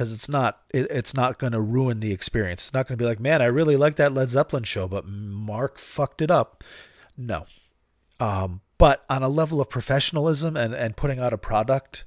because 0.00 0.14
it's 0.14 0.30
not 0.30 0.62
it, 0.70 0.86
it's 0.90 1.12
not 1.12 1.38
going 1.38 1.52
to 1.52 1.60
ruin 1.60 2.00
the 2.00 2.10
experience 2.10 2.68
it's 2.68 2.72
not 2.72 2.88
going 2.88 2.96
to 2.96 3.02
be 3.02 3.06
like 3.06 3.20
man 3.20 3.42
i 3.42 3.44
really 3.44 3.76
like 3.76 3.96
that 3.96 4.14
led 4.14 4.30
zeppelin 4.30 4.64
show 4.64 4.88
but 4.88 5.06
mark 5.06 5.76
fucked 5.78 6.22
it 6.22 6.30
up 6.30 6.64
no 7.18 7.44
um, 8.18 8.62
but 8.78 9.04
on 9.10 9.22
a 9.22 9.28
level 9.28 9.60
of 9.60 9.68
professionalism 9.68 10.56
and, 10.56 10.74
and 10.74 10.96
putting 10.96 11.18
out 11.18 11.34
a 11.34 11.38
product 11.38 12.04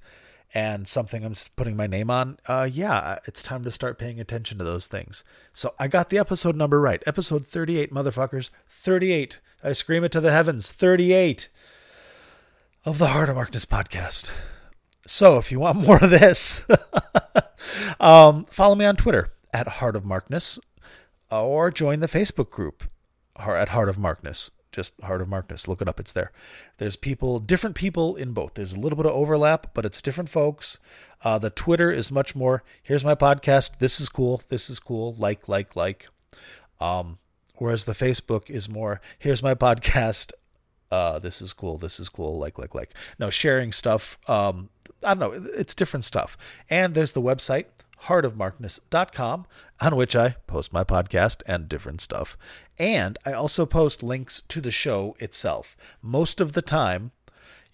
and 0.56 0.88
something 0.88 1.26
I'm 1.26 1.34
putting 1.56 1.76
my 1.76 1.88
name 1.88 2.12
on, 2.12 2.38
uh, 2.48 2.70
yeah, 2.72 3.18
it's 3.26 3.42
time 3.42 3.64
to 3.64 3.72
start 3.72 3.98
paying 3.98 4.20
attention 4.20 4.60
to 4.60 4.64
those 4.64 4.86
things. 4.86 5.24
So 5.54 5.74
I 5.80 5.88
got 5.88 6.12
the 6.12 6.20
episode 6.20 6.56
number 6.56 6.80
right. 6.80 7.02
Episode 7.08 7.48
38, 7.48 7.92
motherfuckers. 7.92 8.52
38. 8.70 9.40
I 9.64 9.72
scream 9.72 10.04
it 10.04 10.12
to 10.12 10.22
the 10.22 10.32
heavens. 10.32 10.72
38 10.72 11.50
of 12.86 13.00
the 13.00 13.08
Heart 13.08 13.30
of 13.30 13.36
Markness 13.36 13.66
podcast. 13.66 14.30
So 15.08 15.38
if 15.38 15.52
you 15.52 15.60
want 15.60 15.78
more 15.88 16.04
of 16.04 16.10
this, 16.10 16.66
um, 18.00 18.46
follow 18.46 18.76
me 18.76 18.86
on 18.86 18.96
Twitter 18.96 19.34
at 19.54 19.68
Heart 19.68 19.96
of 19.96 20.06
Markness 20.06 20.60
or 21.30 21.72
join 21.72 22.00
the 22.00 22.08
Facebook 22.08 22.50
group 22.50 22.84
at 23.38 23.70
Heart 23.70 23.90
of 23.90 23.98
Markness 23.98 24.52
just 24.74 25.00
Heart 25.02 25.22
of 25.22 25.30
Markness. 25.30 25.68
Look 25.68 25.82
it 25.82 25.88
up, 25.88 26.00
it's 26.00 26.12
there. 26.12 26.32
There's 26.80 26.98
people, 26.98 27.40
different 27.40 27.76
people 27.76 28.16
in 28.18 28.34
both. 28.34 28.56
There's 28.56 28.74
a 28.74 28.80
little 28.80 28.98
bit 28.98 29.06
of 29.06 29.14
overlap, 29.14 29.68
but 29.74 29.86
it's 29.86 30.02
different 30.02 30.30
folks. 30.30 30.80
Uh, 31.24 31.38
the 31.38 31.52
Twitter 31.52 31.90
is 31.92 32.12
much 32.12 32.36
more, 32.36 32.64
here's 32.82 33.06
my 33.06 33.16
podcast, 33.16 33.78
this 33.78 34.02
is 34.02 34.10
cool, 34.10 34.42
this 34.50 34.70
is 34.70 34.80
cool, 34.80 35.16
like, 35.18 35.48
like, 35.48 35.76
like. 35.78 36.10
Um, 36.82 37.20
whereas 37.56 37.86
the 37.86 37.94
Facebook 37.94 38.50
is 38.50 38.68
more, 38.68 39.00
here's 39.18 39.42
my 39.42 39.54
podcast, 39.56 40.34
uh, 40.94 41.18
this 41.18 41.42
is 41.42 41.54
cool, 41.54 41.80
this 41.80 42.00
is 42.00 42.08
cool, 42.08 42.38
like, 42.38 42.60
like, 42.60 42.76
like. 42.76 42.94
No, 43.18 43.32
sharing 43.32 43.72
stuff. 43.72 44.20
Um, 44.30 44.70
I 45.02 45.16
don't 45.16 45.20
know, 45.20 45.52
it's 45.56 45.74
different 45.74 46.06
stuff. 46.06 46.38
And 46.70 46.94
there's 46.94 47.14
the 47.14 47.22
website, 47.22 47.66
heartofmarkness.com, 48.04 49.48
on 49.82 49.96
which 49.96 50.16
I 50.16 50.36
post 50.46 50.72
my 50.72 50.84
podcast 50.84 51.42
and 51.48 51.68
different 51.68 52.00
stuff. 52.02 52.38
And 52.78 53.18
I 53.26 53.34
also 53.34 53.66
post 53.66 54.04
links 54.04 54.44
to 54.50 54.62
the 54.62 54.70
show 54.72 55.16
itself. 55.20 55.76
Most 56.00 56.40
of 56.40 56.54
the 56.54 56.62
time, 56.62 57.12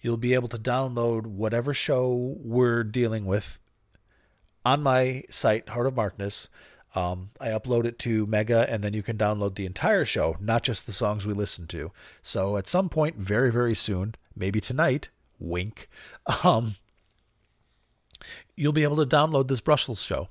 you'll 0.00 0.16
be 0.16 0.32
able 0.32 0.48
to 0.48 0.58
download 0.58 1.26
whatever 1.26 1.74
show 1.74 2.36
we're 2.38 2.84
dealing 2.84 3.26
with 3.26 3.60
on 4.64 4.82
my 4.82 5.24
site, 5.28 5.68
Heart 5.68 5.88
of 5.88 5.96
Markness. 5.96 6.48
Um, 6.94 7.30
I 7.40 7.48
upload 7.48 7.84
it 7.84 7.98
to 8.00 8.26
Mega, 8.26 8.68
and 8.68 8.82
then 8.82 8.94
you 8.94 9.02
can 9.02 9.16
download 9.16 9.54
the 9.54 9.66
entire 9.66 10.04
show, 10.04 10.36
not 10.40 10.64
just 10.64 10.86
the 10.86 10.92
songs 10.92 11.26
we 11.26 11.32
listen 11.32 11.66
to. 11.68 11.92
So 12.22 12.56
at 12.56 12.66
some 12.66 12.88
point, 12.88 13.16
very, 13.16 13.52
very 13.52 13.74
soon, 13.74 14.14
maybe 14.34 14.60
tonight, 14.60 15.08
wink, 15.38 15.88
um, 16.44 16.74
you'll 18.56 18.72
be 18.72 18.82
able 18.82 18.96
to 18.96 19.16
download 19.16 19.48
this 19.48 19.60
Brussels 19.60 20.02
show, 20.02 20.28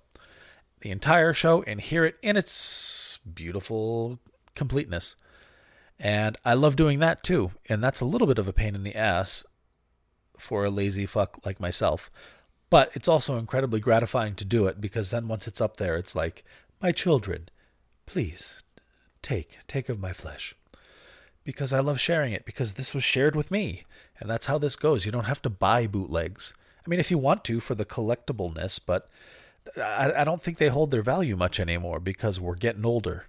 the 0.82 0.92
entire 0.92 1.34
show, 1.34 1.64
and 1.64 1.80
hear 1.80 2.04
it 2.04 2.18
in 2.22 2.36
its 2.36 3.20
beautiful 3.34 4.20
completeness. 4.56 5.16
And 6.00 6.38
I 6.46 6.54
love 6.54 6.76
doing 6.76 7.00
that 7.00 7.24
too. 7.24 7.52
And 7.68 7.84
that's 7.84 8.02
a 8.02 8.06
little 8.06 8.28
bit 8.28 8.40
of 8.40 8.48
a 8.48 8.54
pain 8.54 8.76
in 8.76 8.84
the 8.84 8.96
ass 8.96 9.44
for 10.38 10.64
a 10.64 10.70
lazy 10.70 11.06
fuck 11.06 11.46
like 11.46 11.60
myself. 11.60 12.10
But 12.70 12.92
it's 12.94 13.08
also 13.08 13.38
incredibly 13.38 13.80
gratifying 13.80 14.36
to 14.36 14.46
do 14.46 14.68
it 14.68 14.80
because 14.80 15.12
then 15.12 15.28
once 15.28 15.48
it's 15.48 15.62
up 15.62 15.78
there, 15.78 15.98
it's 15.98 16.16
like, 16.16 16.44
my 16.82 16.92
children, 16.92 17.50
please 18.06 18.62
take, 19.22 19.60
take 19.68 19.90
of 19.90 20.00
my 20.00 20.14
flesh. 20.14 20.56
Because 21.44 21.74
I 21.74 21.80
love 21.80 22.00
sharing 22.00 22.32
it, 22.34 22.46
because 22.46 22.74
this 22.74 22.94
was 22.94 23.04
shared 23.04 23.36
with 23.36 23.50
me. 23.50 23.86
And 24.20 24.30
that's 24.30 24.46
how 24.46 24.58
this 24.58 24.76
goes. 24.76 25.06
You 25.06 25.12
don't 25.12 25.26
have 25.26 25.42
to 25.44 25.50
buy 25.50 25.88
bootlegs. 25.88 26.54
I 26.86 26.90
mean, 26.90 27.00
if 27.00 27.10
you 27.10 27.18
want 27.18 27.44
to 27.46 27.60
for 27.60 27.76
the 27.76 27.86
collectibleness, 27.86 28.80
but 28.86 29.10
I, 29.78 30.12
I 30.18 30.24
don't 30.24 30.42
think 30.42 30.58
they 30.58 30.68
hold 30.70 30.92
their 30.92 31.02
value 31.02 31.36
much 31.36 31.60
anymore 31.60 32.00
because 32.00 32.40
we're 32.40 32.56
getting 32.56 32.86
older. 32.86 33.26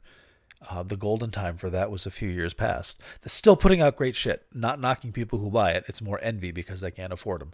Uh, 0.71 0.83
the 0.83 0.97
golden 0.97 1.31
time 1.31 1.57
for 1.57 1.71
that 1.71 1.91
was 1.91 2.05
a 2.05 2.11
few 2.11 2.29
years 2.29 2.53
past. 2.53 3.01
They're 3.23 3.31
still 3.31 3.57
putting 3.57 3.81
out 3.81 3.97
great 3.97 4.15
shit. 4.15 4.45
Not 4.53 4.81
knocking 4.81 5.13
people 5.13 5.39
who 5.39 5.51
buy 5.51 5.73
it. 5.73 5.85
It's 5.89 6.03
more 6.03 6.21
envy 6.23 6.51
because 6.51 6.83
they 6.83 6.91
can't 6.91 7.15
afford 7.15 7.41
them. 7.41 7.53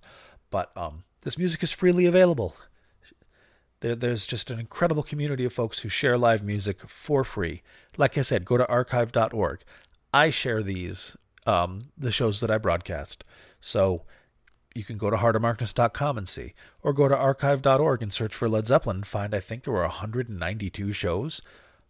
But 0.50 0.72
um, 0.76 1.04
this 1.22 1.38
music 1.38 1.62
is 1.62 1.72
freely 1.72 2.06
available. 2.06 2.56
There's 3.80 4.26
just 4.26 4.50
an 4.50 4.58
incredible 4.58 5.02
community 5.02 5.44
of 5.44 5.52
folks 5.52 5.80
who 5.80 5.88
share 5.88 6.16
live 6.16 6.42
music 6.42 6.88
for 6.88 7.24
free. 7.24 7.62
Like 7.96 8.16
I 8.16 8.22
said, 8.22 8.44
go 8.44 8.56
to 8.56 8.68
archive.org. 8.68 9.60
I 10.12 10.30
share 10.30 10.62
these, 10.62 11.16
um, 11.46 11.80
the 11.96 12.10
shows 12.10 12.40
that 12.40 12.50
I 12.50 12.58
broadcast. 12.58 13.22
So 13.60 14.02
you 14.74 14.82
can 14.82 14.96
go 14.96 15.10
to 15.10 15.16
heartofmarkness.com 15.16 16.18
and 16.18 16.28
see, 16.28 16.54
or 16.82 16.92
go 16.92 17.06
to 17.06 17.16
archive.org 17.16 18.02
and 18.02 18.12
search 18.12 18.34
for 18.34 18.48
Led 18.48 18.66
Zeppelin 18.66 18.96
and 18.96 19.06
find 19.06 19.34
I 19.34 19.40
think 19.40 19.64
there 19.64 19.74
were 19.74 19.82
192 19.82 20.92
shows 20.92 21.42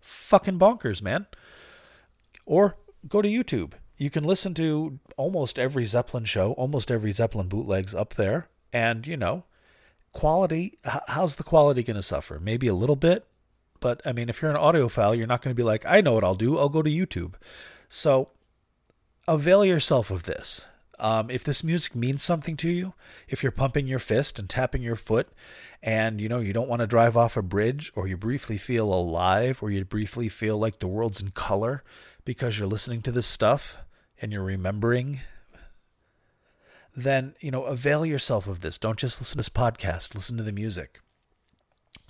fucking 0.07 0.59
bonkers, 0.59 1.03
man. 1.03 1.27
Or 2.47 2.79
go 3.09 3.21
to 3.21 3.29
YouTube. 3.29 3.75
You 3.97 4.11
can 4.11 4.25
listen 4.25 4.55
to 4.55 4.99
almost 5.17 5.59
every 5.59 5.85
Zeppelin 5.85 6.25
show, 6.25 6.53
almost 6.53 6.91
every 6.91 7.13
Zeppelin 7.13 7.49
bootlegs 7.49 7.95
up 7.95 8.15
there. 8.15 8.49
And, 8.77 9.07
you 9.07 9.17
know, 9.17 9.45
quality, 10.13 10.79
how's 11.09 11.37
the 11.37 11.43
quality 11.43 11.83
going 11.83 11.97
to 11.97 12.03
suffer? 12.03 12.39
Maybe 12.39 12.69
a 12.69 12.75
little 12.75 12.95
bit. 12.95 13.27
But, 13.81 14.03
I 14.05 14.13
mean, 14.13 14.29
if 14.29 14.43
you're 14.43 14.51
an 14.51 14.59
audiophile, 14.59 15.17
you're 15.17 15.27
not 15.27 15.41
going 15.41 15.57
to 15.57 15.59
be 15.59 15.63
like, 15.63 15.87
I 15.87 16.03
know 16.03 16.13
what 16.13 16.25
I'll 16.25 16.35
do. 16.35 16.59
I'll 16.59 16.69
go 16.69 16.83
to 16.83 16.91
YouTube. 16.91 17.37
So 17.89 18.29
avail 19.27 19.65
yourself 19.65 20.11
of 20.11 20.25
this. 20.25 20.67
Um, 20.99 21.31
if 21.31 21.43
this 21.43 21.65
music 21.65 21.95
means 21.95 22.23
something 22.23 22.55
to 22.59 22.69
you, 22.69 22.93
if 23.29 23.43
you're 23.43 23.51
pumping 23.51 23.87
your 23.87 23.99
fist 23.99 24.39
and 24.39 24.47
tapping 24.47 24.83
your 24.83 24.95
foot, 24.95 25.31
and 25.83 26.21
you 26.21 26.29
know 26.29 26.41
you 26.41 26.53
don't 26.53 26.69
want 26.69 26.81
to 26.81 26.87
drive 26.87 27.17
off 27.17 27.35
a 27.39 27.43
bridge, 27.43 27.91
or 27.97 28.07
you 28.07 28.19
briefly 28.19 28.59
feel 28.59 28.93
alive, 28.93 29.63
or 29.63 29.71
you 29.71 29.83
briefly 29.87 30.29
feel 30.29 30.59
like 30.59 30.81
the 30.81 30.87
world's 30.87 31.23
in 31.23 31.31
color 31.31 31.83
because 32.27 32.59
you're 32.59 32.69
listening 32.69 33.01
to 33.03 33.13
this 33.13 33.27
stuff 33.27 33.79
and 34.21 34.33
you're 34.33 34.43
remembering, 34.43 35.21
then 36.97 37.35
you 37.41 37.51
know 37.51 37.65
avail 37.65 38.05
yourself 38.07 38.49
of 38.49 38.61
this. 38.61 38.79
Don't 38.79 38.99
just 38.99 39.21
listen 39.21 39.35
to 39.35 39.39
this 39.39 39.49
podcast. 39.49 40.15
Listen 40.15 40.37
to 40.37 40.43
the 40.43 40.53
music. 40.53 41.01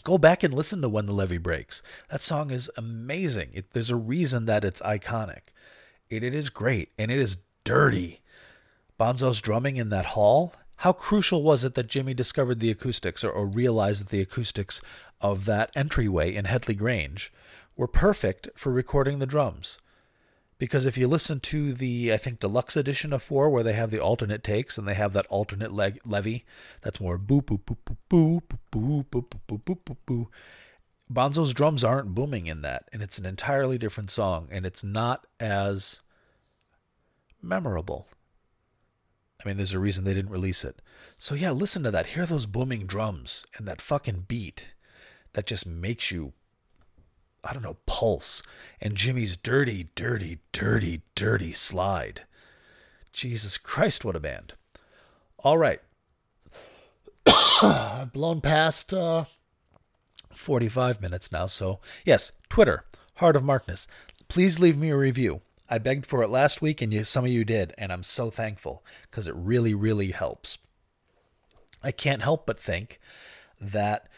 Go 0.04 0.18
back 0.18 0.42
and 0.42 0.54
listen 0.54 0.80
to 0.82 0.88
When 0.88 1.06
the 1.06 1.12
Levee 1.12 1.38
Breaks. 1.38 1.82
That 2.10 2.22
song 2.22 2.52
is 2.52 2.70
amazing. 2.76 3.50
It, 3.52 3.72
there's 3.72 3.90
a 3.90 3.96
reason 3.96 4.46
that 4.46 4.64
it's 4.64 4.80
iconic. 4.82 5.48
It, 6.08 6.22
it 6.22 6.32
is 6.32 6.48
great 6.48 6.90
and 6.96 7.10
it 7.10 7.18
is 7.18 7.38
dirty 7.64 8.20
Bonzo's 8.98 9.42
drumming 9.42 9.76
in 9.76 9.90
that 9.90 10.06
hall? 10.06 10.54
How 10.76 10.92
crucial 10.92 11.42
was 11.42 11.64
it 11.64 11.74
that 11.74 11.86
Jimmy 11.86 12.14
discovered 12.14 12.60
the 12.60 12.70
acoustics 12.70 13.22
or, 13.22 13.30
or 13.30 13.46
realized 13.46 14.00
that 14.00 14.08
the 14.08 14.22
acoustics 14.22 14.80
of 15.20 15.44
that 15.44 15.70
entryway 15.74 16.34
in 16.34 16.46
Headley 16.46 16.74
Grange 16.74 17.32
were 17.76 17.88
perfect 17.88 18.48
for 18.54 18.72
recording 18.72 19.18
the 19.18 19.26
drums? 19.26 19.78
Because 20.58 20.86
if 20.86 20.96
you 20.96 21.06
listen 21.06 21.40
to 21.40 21.74
the, 21.74 22.12
I 22.12 22.16
think, 22.16 22.40
deluxe 22.40 22.76
edition 22.76 23.12
of 23.12 23.22
four, 23.22 23.50
where 23.50 23.62
they 23.62 23.74
have 23.74 23.90
the 23.90 24.00
alternate 24.00 24.42
takes 24.42 24.78
and 24.78 24.88
they 24.88 24.94
have 24.94 25.12
that 25.12 25.26
alternate 25.28 25.72
leg, 25.72 26.00
levee, 26.04 26.44
that's 26.80 27.00
more 27.00 27.18
boo 27.18 27.42
boo 27.42 27.58
boo 27.58 27.76
boo 27.84 27.96
boo 28.08 28.42
boo 28.70 29.04
boo 29.10 29.22
boo 29.22 29.38
boo 29.46 29.58
boo 29.58 29.78
boo 29.84 29.96
boo. 30.06 30.30
Bonzo's 31.10 31.54
drums 31.54 31.84
aren't 31.84 32.14
booming 32.14 32.46
in 32.46 32.62
that, 32.62 32.88
and 32.92 33.02
it's 33.02 33.18
an 33.18 33.26
entirely 33.26 33.78
different 33.78 34.10
song, 34.10 34.48
and 34.50 34.64
it's 34.66 34.82
not 34.82 35.26
as 35.38 36.00
memorable. 37.42 38.08
I 39.44 39.48
mean, 39.48 39.58
there's 39.58 39.74
a 39.74 39.78
reason 39.78 40.04
they 40.04 40.14
didn't 40.14 40.30
release 40.32 40.64
it. 40.64 40.80
So 41.18 41.34
yeah, 41.34 41.50
listen 41.50 41.82
to 41.84 41.90
that. 41.90 42.06
Hear 42.06 42.26
those 42.26 42.46
booming 42.46 42.86
drums 42.86 43.44
and 43.56 43.68
that 43.68 43.80
fucking 43.80 44.24
beat 44.26 44.70
that 45.34 45.46
just 45.46 45.66
makes 45.66 46.10
you 46.10 46.32
I 47.46 47.52
don't 47.52 47.62
know, 47.62 47.76
pulse. 47.86 48.42
And 48.80 48.94
Jimmy's 48.94 49.36
dirty, 49.36 49.88
dirty, 49.94 50.40
dirty, 50.52 51.02
dirty 51.14 51.52
slide. 51.52 52.22
Jesus 53.12 53.56
Christ, 53.56 54.04
what 54.04 54.16
a 54.16 54.20
band. 54.20 54.54
All 55.38 55.56
right. 55.56 55.80
I've 57.62 58.12
blown 58.12 58.40
past 58.40 58.92
uh, 58.92 59.24
45 60.32 61.00
minutes 61.00 61.30
now. 61.30 61.46
So, 61.46 61.80
yes, 62.04 62.32
Twitter, 62.48 62.84
Heart 63.14 63.36
of 63.36 63.44
Markness. 63.44 63.86
Please 64.28 64.58
leave 64.58 64.76
me 64.76 64.90
a 64.90 64.96
review. 64.96 65.40
I 65.68 65.78
begged 65.78 66.06
for 66.06 66.22
it 66.22 66.28
last 66.28 66.60
week, 66.60 66.82
and 66.82 66.92
you, 66.92 67.04
some 67.04 67.24
of 67.24 67.30
you 67.30 67.44
did, 67.44 67.74
and 67.78 67.92
I'm 67.92 68.02
so 68.02 68.30
thankful 68.30 68.84
because 69.02 69.26
it 69.26 69.34
really, 69.36 69.74
really 69.74 70.10
helps. 70.10 70.58
I 71.82 71.92
can't 71.92 72.22
help 72.22 72.46
but 72.46 72.60
think 72.60 73.00
that 73.60 74.08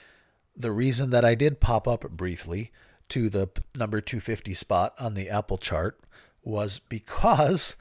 the 0.56 0.72
reason 0.72 1.10
that 1.10 1.24
I 1.24 1.34
did 1.34 1.60
pop 1.60 1.86
up 1.86 2.02
briefly 2.10 2.72
to 3.10 3.28
the 3.28 3.48
number 3.76 4.00
250 4.00 4.54
spot 4.54 4.94
on 4.98 5.14
the 5.14 5.28
Apple 5.28 5.58
chart 5.58 6.00
was 6.42 6.78
because 6.78 7.76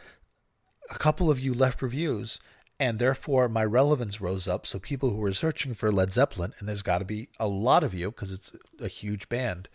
a 0.90 0.98
couple 0.98 1.30
of 1.30 1.40
you 1.40 1.54
left 1.54 1.82
reviews 1.82 2.40
and 2.80 3.00
therefore 3.00 3.50
my 3.50 3.64
relevance 3.64 4.22
rose 4.22 4.48
up. 4.48 4.68
So 4.68 4.80
people 4.80 5.10
who 5.10 5.18
were 5.18 5.34
searching 5.34 5.74
for 5.74 5.92
Led 5.92 6.14
Zeppelin, 6.14 6.54
and 6.60 6.68
there's 6.68 6.84
got 6.84 7.00
to 7.00 7.06
be 7.06 7.30
a 7.40 7.48
lot 7.48 7.84
of 7.84 7.94
you 7.94 8.12
because 8.12 8.32
it's 8.32 8.52
a 8.80 8.88
huge 8.88 9.30
band, 9.30 9.68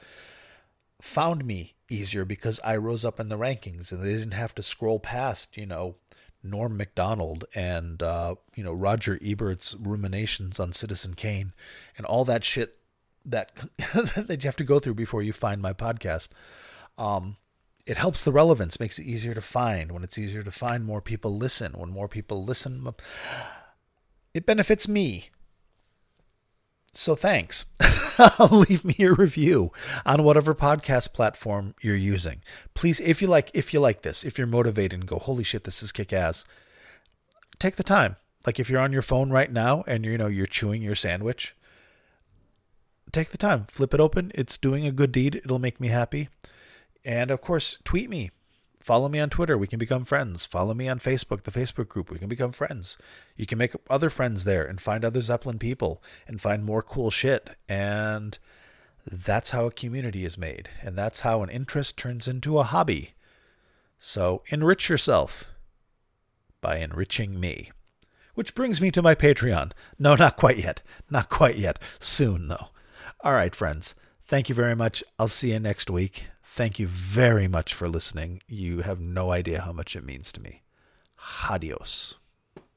found 1.01 1.45
me 1.45 1.75
easier 1.91 2.25
because 2.25 2.61
I 2.63 2.77
rose 2.77 3.05
up 3.05 3.19
in 3.19 3.29
the 3.29 3.39
rankings 3.39 3.91
and 3.91 4.03
they 4.03 4.13
didn't 4.13 4.35
have 4.35 4.55
to 4.55 4.63
scroll 4.63 5.01
past, 5.01 5.57
you 5.57 5.67
know, 5.67 5.97
Norm 6.45 6.77
Macdonald 6.77 7.45
and, 7.55 8.03
uh, 8.03 8.37
you 8.55 8.65
know, 8.65 8.73
Roger 8.73 9.19
Ebert's 9.23 9.75
ruminations 9.79 10.59
on 10.59 10.73
Citizen 10.73 11.15
Kane 11.15 11.53
and 11.97 12.07
all 12.07 12.25
that 12.25 12.45
shit 12.45 12.79
that, 13.25 13.55
that 13.95 14.43
you 14.43 14.49
have 14.49 14.57
to 14.57 14.65
go 14.65 14.79
through 14.79 14.95
before 14.95 15.23
you 15.23 15.33
find 15.33 15.61
my 15.61 15.73
podcast. 15.73 16.29
Um, 16.99 17.37
it 17.87 17.97
helps 17.97 18.23
the 18.23 18.33
relevance, 18.33 18.79
makes 18.79 18.99
it 18.99 19.07
easier 19.07 19.35
to 19.35 19.41
find. 19.41 19.93
When 19.93 20.05
it's 20.05 20.19
easier 20.19 20.43
to 20.43 20.51
find, 20.51 20.85
more 20.85 21.01
people 21.01 21.37
listen. 21.37 21.73
When 21.73 21.91
more 21.91 22.09
people 22.09 22.45
listen, 22.45 22.95
it 24.35 24.47
benefits 24.47 24.87
me. 24.87 25.31
So 26.95 27.17
thanks. 27.17 27.65
leave 28.51 28.85
me 28.85 28.95
a 29.01 29.13
review 29.13 29.73
on 30.05 30.23
whatever 30.23 30.55
podcast 30.55 31.13
platform 31.13 31.75
you're 31.81 31.97
using. 31.97 32.43
Please, 32.75 33.01
if 33.01 33.23
you 33.23 33.29
like, 33.29 33.51
if 33.55 33.73
you 33.73 33.81
like 33.81 34.03
this, 34.03 34.25
if 34.25 34.39
you're 34.39 34.47
motivated 34.47 35.01
and 35.01 35.07
go, 35.07 35.19
holy 35.19 35.45
shit, 35.45 35.65
this 35.65 35.83
is 35.83 35.91
kick 35.91 36.13
ass, 36.13 36.45
take 37.59 37.77
the 37.77 37.83
time. 37.83 38.17
Like 38.47 38.61
if 38.61 38.69
you're 38.69 38.81
on 38.81 38.93
your 38.93 39.03
phone 39.03 39.31
right 39.31 39.51
now 39.51 39.85
and 39.87 40.05
you 40.05 40.19
know 40.19 40.27
you're 40.27 40.47
chewing 40.47 40.83
your 40.83 40.95
sandwich, 40.95 41.57
take 43.13 43.31
the 43.31 43.39
time, 43.39 43.65
flip 43.69 43.95
it 43.95 44.01
open. 44.01 44.33
It's 44.35 44.59
doing 44.59 44.87
a 44.87 44.93
good 44.93 45.13
deed. 45.13 45.37
It'll 45.37 45.59
make 45.59 45.81
me 45.81 45.89
happy. 45.89 46.29
And 47.05 47.31
of 47.31 47.41
course, 47.41 47.79
tweet 47.85 48.09
me 48.09 48.31
Follow 48.83 49.09
me 49.09 49.21
on 49.21 49.31
Twitter. 49.31 49.57
We 49.57 49.69
can 49.69 49.79
become 49.79 50.03
friends. 50.03 50.45
Follow 50.45 50.75
me 50.75 50.89
on 50.89 50.99
Facebook, 50.99 51.45
the 51.45 51.53
Facebook 51.53 51.87
group. 51.87 52.11
We 52.11 52.19
can 52.19 52.29
become 52.29 52.51
friends. 52.51 52.99
You 53.37 53.47
can 53.47 53.57
make 53.57 53.75
other 53.89 54.11
friends 54.11 54.43
there 54.43 54.65
and 54.65 54.81
find 54.81 55.05
other 55.05 55.21
Zeppelin 55.21 55.61
people 55.61 56.03
and 56.27 56.41
find 56.41 56.65
more 56.65 56.83
cool 56.83 57.09
shit. 57.09 57.51
And 57.69 58.37
that's 59.07 59.51
how 59.51 59.67
a 59.67 59.71
community 59.71 60.25
is 60.25 60.37
made. 60.37 60.69
And 60.83 60.99
that's 60.99 61.21
how 61.21 61.45
an 61.45 61.49
interest 61.49 61.97
turns 61.97 62.27
into 62.27 62.59
a 62.59 62.65
hobby. 62.65 63.15
So 64.01 64.43
enrich 64.49 64.89
yourself 64.89 65.49
by 66.61 66.79
enriching 66.79 67.39
me. 67.39 67.71
Which 68.35 68.53
brings 68.53 68.81
me 68.81 68.91
to 68.91 69.03
my 69.03 69.15
Patreon. 69.15 69.71
No, 69.97 70.17
not 70.17 70.37
quite 70.37 70.59
yet. 70.59 70.83
Not 71.09 71.29
quite 71.29 71.57
yet. 71.57 71.79
Soon, 72.01 72.49
though. 72.49 72.71
All 73.25 73.35
right, 73.35 73.55
friends. 73.55 73.95
Thank 74.27 74.49
you 74.49 74.55
very 74.55 74.75
much. 74.75 75.05
I'll 75.17 75.29
see 75.29 75.53
you 75.53 75.61
next 75.61 75.89
week. 75.89 76.27
Thank 76.43 76.81
you 76.81 76.89
very 76.89 77.47
much 77.47 77.73
for 77.73 77.89
listening. 77.89 78.43
You 78.49 78.81
have 78.81 78.99
no 79.01 79.31
idea 79.31 79.61
how 79.61 79.73
much 79.73 79.95
it 79.95 80.05
means 80.05 80.33
to 80.33 80.41
me. 80.41 80.63
Adios. 81.49 82.17